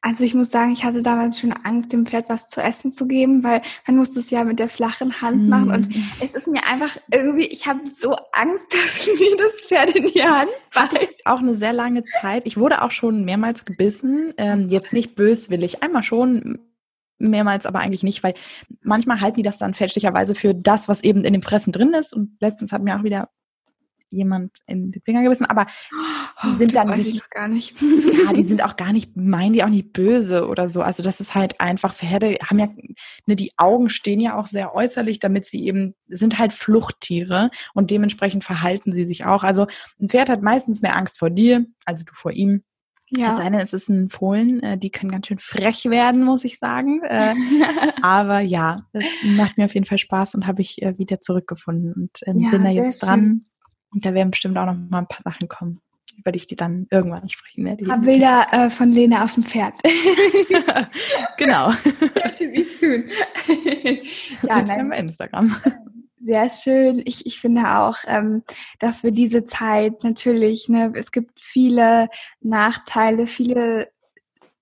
also 0.05 0.23
ich 0.23 0.35
muss 0.35 0.51
sagen, 0.51 0.71
ich 0.71 0.83
hatte 0.83 1.01
damals 1.01 1.39
schon 1.39 1.51
Angst, 1.51 1.91
dem 1.91 2.05
Pferd 2.05 2.29
was 2.29 2.47
zu 2.47 2.61
essen 2.61 2.91
zu 2.91 3.07
geben, 3.07 3.43
weil 3.43 3.63
man 3.87 3.97
muss 3.97 4.13
das 4.13 4.29
ja 4.29 4.43
mit 4.43 4.59
der 4.59 4.69
flachen 4.69 5.19
Hand 5.19 5.49
machen. 5.49 5.71
Und 5.71 5.89
mhm. 5.89 6.07
es 6.21 6.35
ist 6.35 6.47
mir 6.47 6.63
einfach 6.67 6.95
irgendwie, 7.09 7.47
ich 7.47 7.65
habe 7.65 7.79
so 7.91 8.15
Angst, 8.31 8.67
dass 8.71 9.07
mir 9.07 9.35
das 9.35 9.53
Pferd 9.67 9.95
in 9.95 10.05
die 10.05 10.21
Hand 10.21 10.51
Hatte 10.69 11.09
auch 11.25 11.39
eine 11.39 11.55
sehr 11.55 11.73
lange 11.73 12.03
Zeit. 12.03 12.43
Ich 12.45 12.55
wurde 12.55 12.83
auch 12.83 12.91
schon 12.91 13.25
mehrmals 13.25 13.65
gebissen. 13.65 14.31
Ähm, 14.37 14.67
jetzt 14.67 14.93
nicht 14.93 15.15
böswillig. 15.15 15.81
Einmal 15.81 16.03
schon, 16.03 16.59
mehrmals 17.17 17.65
aber 17.65 17.79
eigentlich 17.79 18.03
nicht, 18.03 18.21
weil 18.21 18.35
manchmal 18.83 19.21
halten 19.21 19.37
die 19.37 19.43
das 19.43 19.57
dann 19.57 19.73
fälschlicherweise 19.73 20.35
für 20.35 20.53
das, 20.53 20.87
was 20.87 21.03
eben 21.03 21.23
in 21.23 21.33
dem 21.33 21.41
Fressen 21.41 21.71
drin 21.71 21.95
ist. 21.95 22.13
Und 22.13 22.37
letztens 22.41 22.71
hat 22.71 22.83
mir 22.83 22.95
auch 22.95 23.03
wieder 23.03 23.29
jemand 24.15 24.59
in 24.65 24.91
den 24.91 25.01
Finger 25.01 25.23
gebissen, 25.23 25.45
aber 25.45 25.65
die 26.43 26.47
oh, 26.47 26.57
sind 26.57 26.75
das 26.75 26.85
dann 26.85 26.97
nicht, 26.97 27.31
gar 27.31 27.47
nicht. 27.47 27.81
ja, 27.81 28.33
die 28.33 28.43
sind 28.43 28.63
auch 28.63 28.75
gar 28.75 28.93
nicht, 28.93 29.15
meinen 29.15 29.53
die 29.53 29.63
auch 29.63 29.69
nicht 29.69 29.93
böse 29.93 30.47
oder 30.47 30.67
so. 30.69 30.81
Also 30.81 31.03
das 31.03 31.19
ist 31.19 31.35
halt 31.35 31.59
einfach, 31.59 31.93
Pferde 31.93 32.37
haben 32.43 32.59
ja, 32.59 32.67
ne, 33.25 33.35
die 33.35 33.51
Augen 33.57 33.89
stehen 33.89 34.19
ja 34.19 34.37
auch 34.37 34.47
sehr 34.47 34.73
äußerlich, 34.73 35.19
damit 35.19 35.45
sie 35.45 35.65
eben, 35.65 35.95
sind 36.07 36.39
halt 36.39 36.53
Fluchttiere 36.53 37.49
und 37.73 37.91
dementsprechend 37.91 38.43
verhalten 38.43 38.91
sie 38.91 39.05
sich 39.05 39.25
auch. 39.25 39.43
Also 39.43 39.67
ein 39.99 40.09
Pferd 40.09 40.29
hat 40.29 40.41
meistens 40.41 40.81
mehr 40.81 40.95
Angst 40.95 41.19
vor 41.19 41.29
dir, 41.29 41.65
als 41.85 42.05
du 42.05 42.13
vor 42.13 42.31
ihm. 42.31 42.63
Ja. 43.09 43.29
Es 43.29 43.37
sei 43.37 43.43
denn, 43.49 43.59
es 43.59 43.73
ist 43.73 43.89
ein 43.89 44.09
Fohlen, 44.09 44.63
äh, 44.63 44.77
die 44.77 44.89
können 44.89 45.11
ganz 45.11 45.27
schön 45.27 45.39
frech 45.39 45.85
werden, 45.85 46.23
muss 46.23 46.43
ich 46.43 46.57
sagen. 46.57 47.01
Äh, 47.03 47.35
aber 48.01 48.39
ja, 48.39 48.77
es 48.93 49.05
macht 49.23 49.57
mir 49.57 49.65
auf 49.65 49.73
jeden 49.73 49.85
Fall 49.85 49.99
Spaß 49.99 50.35
und 50.35 50.47
habe 50.47 50.61
ich 50.61 50.81
äh, 50.81 50.97
wieder 50.97 51.21
zurückgefunden 51.21 51.93
und 51.93 52.19
ähm, 52.25 52.39
ja, 52.39 52.49
bin 52.49 52.63
da 52.63 52.69
jetzt 52.69 53.03
dran. 53.03 53.19
Schön 53.19 53.45
und 53.95 54.05
da 54.05 54.13
werden 54.13 54.29
bestimmt 54.29 54.57
auch 54.57 54.65
noch 54.65 54.75
mal 54.75 54.99
ein 54.99 55.07
paar 55.07 55.23
Sachen 55.23 55.47
kommen, 55.47 55.79
über 56.17 56.33
die 56.33 56.37
ich 56.37 56.47
dir 56.47 56.57
dann 56.57 56.85
irgendwann 56.91 57.29
sprechen 57.29 57.63
werde. 57.63 57.87
Hab 57.87 58.01
Bilder 58.01 58.47
äh, 58.51 58.69
von 58.69 58.91
Lena 58.91 59.23
auf 59.23 59.33
dem 59.33 59.45
Pferd. 59.45 59.73
genau. 61.37 61.71
Ja, 64.43 64.61
nein. 64.61 64.89
bei 64.89 64.97
Instagram. 64.97 65.55
Sehr 66.19 66.49
schön. 66.49 67.01
Ich, 67.05 67.25
ich 67.25 67.39
finde 67.39 67.77
auch, 67.77 67.97
ähm, 68.07 68.43
dass 68.79 69.03
wir 69.03 69.11
diese 69.11 69.45
Zeit 69.45 70.03
natürlich, 70.03 70.67
ne, 70.67 70.91
es 70.95 71.11
gibt 71.11 71.39
viele 71.39 72.09
Nachteile, 72.41 73.27
viele 73.27 73.89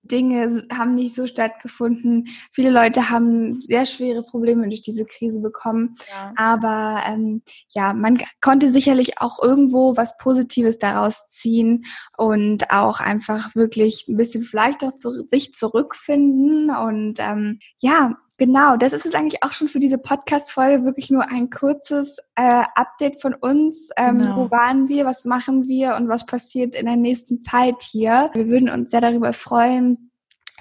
Dinge 0.04 0.66
haben 0.72 0.94
nicht 0.94 1.14
so 1.14 1.26
stattgefunden. 1.26 2.28
Viele 2.52 2.70
Leute 2.70 3.10
haben 3.10 3.62
sehr 3.62 3.86
schwere 3.86 4.22
Probleme 4.22 4.68
durch 4.68 4.82
diese 4.82 5.04
Krise 5.04 5.40
bekommen. 5.40 5.96
Ja. 6.10 6.32
Aber 6.36 7.02
ähm, 7.06 7.42
ja, 7.70 7.92
man 7.92 8.20
konnte 8.40 8.70
sicherlich 8.70 9.20
auch 9.20 9.42
irgendwo 9.42 9.96
was 9.96 10.16
Positives 10.18 10.78
daraus 10.78 11.26
ziehen 11.28 11.86
und 12.16 12.70
auch 12.70 13.00
einfach 13.00 13.54
wirklich 13.54 14.06
ein 14.08 14.16
bisschen 14.16 14.44
vielleicht 14.44 14.84
auch 14.84 14.92
zu 14.92 15.26
sich 15.30 15.54
zurückfinden. 15.54 16.70
Und 16.70 17.18
ähm, 17.18 17.58
ja, 17.78 18.16
Genau, 18.36 18.76
das 18.76 18.92
ist 18.92 19.06
es 19.06 19.14
eigentlich 19.14 19.42
auch 19.44 19.52
schon 19.52 19.68
für 19.68 19.78
diese 19.78 19.98
Podcast-Folge. 19.98 20.84
Wirklich 20.84 21.08
nur 21.10 21.28
ein 21.28 21.50
kurzes 21.50 22.18
äh, 22.34 22.64
Update 22.74 23.20
von 23.20 23.32
uns. 23.34 23.90
Ähm, 23.96 24.22
genau. 24.22 24.36
Wo 24.36 24.50
waren 24.50 24.88
wir, 24.88 25.04
was 25.04 25.24
machen 25.24 25.68
wir 25.68 25.94
und 25.94 26.08
was 26.08 26.26
passiert 26.26 26.74
in 26.74 26.86
der 26.86 26.96
nächsten 26.96 27.40
Zeit 27.42 27.80
hier. 27.82 28.30
Wir 28.34 28.48
würden 28.48 28.68
uns 28.68 28.90
sehr 28.90 29.00
darüber 29.00 29.32
freuen, 29.32 30.10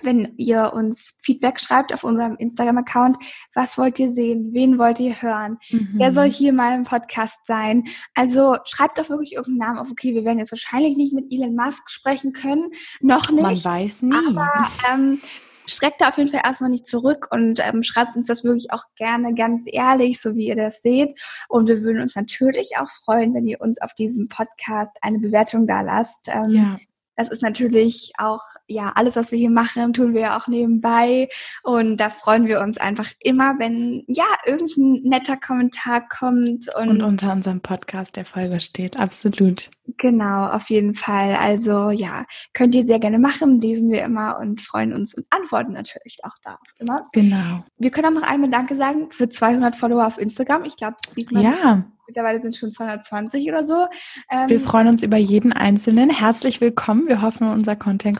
wenn 0.03 0.33
ihr 0.37 0.71
uns 0.73 1.17
Feedback 1.23 1.59
schreibt 1.59 1.93
auf 1.93 2.03
unserem 2.03 2.35
Instagram-Account. 2.35 3.17
Was 3.55 3.77
wollt 3.77 3.97
ihr 3.97 4.13
sehen? 4.13 4.49
Wen 4.53 4.77
wollt 4.77 4.99
ihr 4.99 5.21
hören? 5.21 5.57
Mhm. 5.69 5.93
Wer 5.95 6.11
soll 6.11 6.29
hier 6.29 6.53
mal 6.53 6.75
im 6.75 6.83
Podcast 6.83 7.39
sein? 7.47 7.85
Also 8.13 8.57
schreibt 8.65 8.99
doch 8.99 9.09
wirklich 9.09 9.33
irgendeinen 9.33 9.73
Namen 9.73 9.79
auf. 9.79 9.91
Okay, 9.91 10.13
wir 10.13 10.25
werden 10.25 10.39
jetzt 10.39 10.51
wahrscheinlich 10.51 10.95
nicht 10.95 11.13
mit 11.13 11.31
Elon 11.31 11.55
Musk 11.55 11.89
sprechen 11.89 12.33
können. 12.33 12.69
Noch 13.01 13.31
nicht. 13.31 13.41
Man 13.41 13.63
weiß 13.65 14.03
nie. 14.03 14.15
Aber 14.29 14.67
ähm, 14.91 15.19
schreckt 15.67 16.01
da 16.01 16.09
auf 16.09 16.17
jeden 16.17 16.29
Fall 16.29 16.41
erstmal 16.43 16.69
nicht 16.69 16.87
zurück 16.87 17.27
und 17.31 17.59
ähm, 17.59 17.83
schreibt 17.83 18.15
uns 18.15 18.27
das 18.27 18.43
wirklich 18.43 18.71
auch 18.71 18.83
gerne 18.95 19.33
ganz 19.33 19.63
ehrlich, 19.65 20.21
so 20.21 20.35
wie 20.35 20.47
ihr 20.47 20.55
das 20.55 20.81
seht. 20.81 21.17
Und 21.49 21.67
wir 21.67 21.81
würden 21.81 22.01
uns 22.01 22.15
natürlich 22.15 22.77
auch 22.77 22.89
freuen, 22.89 23.33
wenn 23.33 23.47
ihr 23.47 23.61
uns 23.61 23.81
auf 23.81 23.93
diesem 23.93 24.27
Podcast 24.27 24.95
eine 25.01 25.19
Bewertung 25.19 25.67
da 25.67 25.81
lasst. 25.81 26.29
Ähm, 26.29 26.49
ja. 26.49 26.77
Das 27.15 27.29
ist 27.29 27.41
natürlich 27.41 28.13
auch, 28.17 28.41
ja, 28.67 28.91
alles, 28.95 29.15
was 29.15 29.31
wir 29.31 29.37
hier 29.37 29.49
machen, 29.49 29.93
tun 29.93 30.13
wir 30.13 30.35
auch 30.35 30.47
nebenbei. 30.47 31.29
Und 31.63 31.97
da 31.97 32.09
freuen 32.09 32.47
wir 32.47 32.61
uns 32.61 32.77
einfach 32.77 33.11
immer, 33.19 33.55
wenn, 33.59 34.03
ja, 34.07 34.25
irgendein 34.45 35.01
netter 35.03 35.37
Kommentar 35.37 36.07
kommt. 36.07 36.67
Und, 36.75 36.89
und 36.89 37.03
unter 37.03 37.31
unserem 37.31 37.61
Podcast 37.61 38.15
der 38.15 38.25
Folge 38.25 38.59
steht, 38.59 38.99
absolut. 38.99 39.69
Genau, 39.97 40.47
auf 40.47 40.69
jeden 40.69 40.93
Fall. 40.93 41.35
Also, 41.35 41.91
ja, 41.91 42.25
könnt 42.53 42.73
ihr 42.73 42.85
sehr 42.85 42.99
gerne 42.99 43.19
machen, 43.19 43.59
lesen 43.59 43.91
wir 43.91 44.03
immer 44.03 44.39
und 44.39 44.61
freuen 44.61 44.93
uns 44.93 45.13
und 45.13 45.25
antworten 45.29 45.73
natürlich 45.73 46.19
auch 46.23 46.37
darauf 46.41 46.67
immer. 46.79 47.07
Genau. 47.11 47.63
Wir 47.77 47.91
können 47.91 48.07
auch 48.07 48.21
noch 48.21 48.27
einmal 48.27 48.49
Danke 48.49 48.75
sagen 48.75 49.11
für 49.11 49.29
200 49.29 49.75
Follower 49.75 50.07
auf 50.07 50.17
Instagram. 50.17 50.63
Ich 50.63 50.77
glaube, 50.77 50.97
diesmal 51.15 51.43
ja. 51.43 51.85
Mittlerweile 52.07 52.41
sind 52.41 52.55
schon 52.55 52.71
220 52.71 53.47
oder 53.49 53.63
so. 53.63 53.87
Ähm, 54.29 54.49
wir 54.49 54.59
freuen 54.59 54.87
uns 54.87 55.03
über 55.03 55.17
jeden 55.17 55.53
Einzelnen. 55.53 56.09
Herzlich 56.09 56.59
willkommen. 56.59 57.07
Wir 57.07 57.21
hoffen, 57.21 57.49
unser 57.49 57.75
Content 57.75 58.19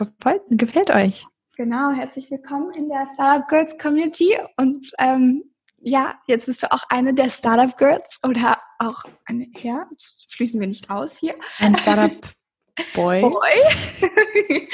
gefällt 0.50 0.90
euch. 0.90 1.26
Genau, 1.56 1.92
herzlich 1.92 2.30
willkommen 2.30 2.72
in 2.74 2.88
der 2.88 3.06
Startup 3.12 3.46
Girls 3.46 3.76
Community. 3.78 4.38
Und 4.56 4.90
ähm, 4.98 5.44
ja, 5.80 6.14
jetzt 6.26 6.46
bist 6.46 6.62
du 6.62 6.72
auch 6.72 6.84
eine 6.88 7.12
der 7.12 7.28
Startup 7.28 7.76
Girls 7.76 8.18
oder 8.26 8.58
auch 8.78 9.04
eine, 9.26 9.48
ja, 9.60 9.86
schließen 9.98 10.58
wir 10.60 10.66
nicht 10.66 10.88
aus 10.88 11.18
hier. 11.18 11.34
Ein 11.58 11.76
Startup 11.76 12.18
Boy. 12.94 13.20
Boy. 13.30 14.00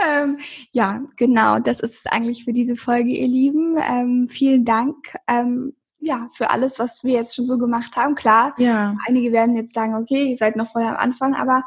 ähm, 0.00 0.38
ja, 0.70 1.02
genau, 1.16 1.58
das 1.58 1.80
ist 1.80 1.98
es 1.98 2.06
eigentlich 2.06 2.44
für 2.44 2.52
diese 2.52 2.76
Folge, 2.76 3.10
ihr 3.10 3.28
Lieben. 3.28 3.76
Ähm, 3.78 4.28
vielen 4.30 4.64
Dank 4.64 4.96
ähm, 5.26 5.74
ja, 6.06 6.28
für 6.32 6.50
alles, 6.50 6.78
was 6.78 7.02
wir 7.04 7.14
jetzt 7.14 7.34
schon 7.34 7.46
so 7.46 7.58
gemacht 7.58 7.96
haben. 7.96 8.14
Klar, 8.14 8.54
ja. 8.58 8.96
einige 9.06 9.32
werden 9.32 9.56
jetzt 9.56 9.74
sagen, 9.74 9.94
okay, 9.94 10.30
ihr 10.30 10.36
seid 10.36 10.56
noch 10.56 10.70
voll 10.70 10.82
am 10.82 10.96
Anfang, 10.96 11.34
aber 11.34 11.64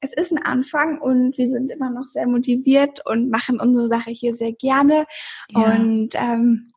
es 0.00 0.12
ist 0.12 0.32
ein 0.32 0.42
Anfang 0.42 0.98
und 1.00 1.36
wir 1.36 1.48
sind 1.48 1.70
immer 1.70 1.90
noch 1.90 2.04
sehr 2.04 2.26
motiviert 2.26 3.04
und 3.04 3.30
machen 3.30 3.60
unsere 3.60 3.88
Sache 3.88 4.10
hier 4.10 4.34
sehr 4.34 4.52
gerne. 4.52 5.04
Ja. 5.50 5.72
Und 5.72 6.10
ähm, 6.14 6.72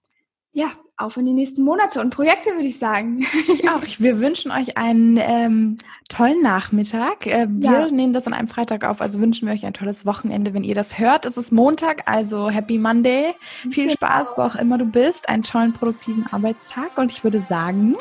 ja, 0.53 0.67
auf 0.97 1.17
in 1.17 1.25
die 1.25 1.33
nächsten 1.33 1.63
Monate 1.63 1.99
und 1.99 2.11
Projekte, 2.11 2.51
würde 2.51 2.67
ich 2.67 2.77
sagen. 2.77 3.25
Ich 3.53 3.69
auch. 3.69 3.81
Wir 3.97 4.19
wünschen 4.19 4.51
euch 4.51 4.77
einen 4.77 5.17
ähm, 5.17 5.77
tollen 6.09 6.41
Nachmittag. 6.41 7.25
Äh, 7.25 7.47
wir 7.49 7.71
ja. 7.71 7.89
nehmen 7.89 8.13
das 8.13 8.27
an 8.27 8.33
einem 8.33 8.47
Freitag 8.47 8.85
auf, 8.85 9.01
also 9.01 9.19
wünschen 9.19 9.47
wir 9.47 9.53
euch 9.53 9.65
ein 9.65 9.73
tolles 9.73 10.05
Wochenende, 10.05 10.53
wenn 10.53 10.63
ihr 10.63 10.75
das 10.75 10.99
hört. 10.99 11.25
Es 11.25 11.37
ist 11.37 11.51
Montag, 11.51 12.03
also 12.07 12.49
Happy 12.49 12.77
Monday. 12.77 13.33
Viel 13.69 13.85
genau. 13.85 13.93
Spaß, 13.93 14.33
wo 14.37 14.43
auch 14.43 14.55
immer 14.55 14.77
du 14.77 14.85
bist. 14.85 15.27
Einen 15.27 15.43
tollen, 15.43 15.73
produktiven 15.73 16.25
Arbeitstag. 16.31 16.97
Und 16.97 17.11
ich 17.11 17.23
würde 17.23 17.41
sagen, 17.41 17.95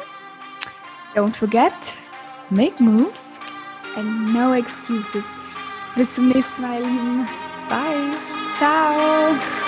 don't 1.14 1.34
forget, 1.34 1.72
make 2.50 2.82
moves 2.82 3.38
and 3.96 4.32
no 4.32 4.52
excuses. 4.54 5.24
Bis 5.96 6.14
zum 6.14 6.28
nächsten 6.28 6.62
Mal, 6.62 6.80
ihr 6.80 6.86
Lieben. 6.86 7.28
Bye. 7.68 8.10
Ciao. 8.58 9.61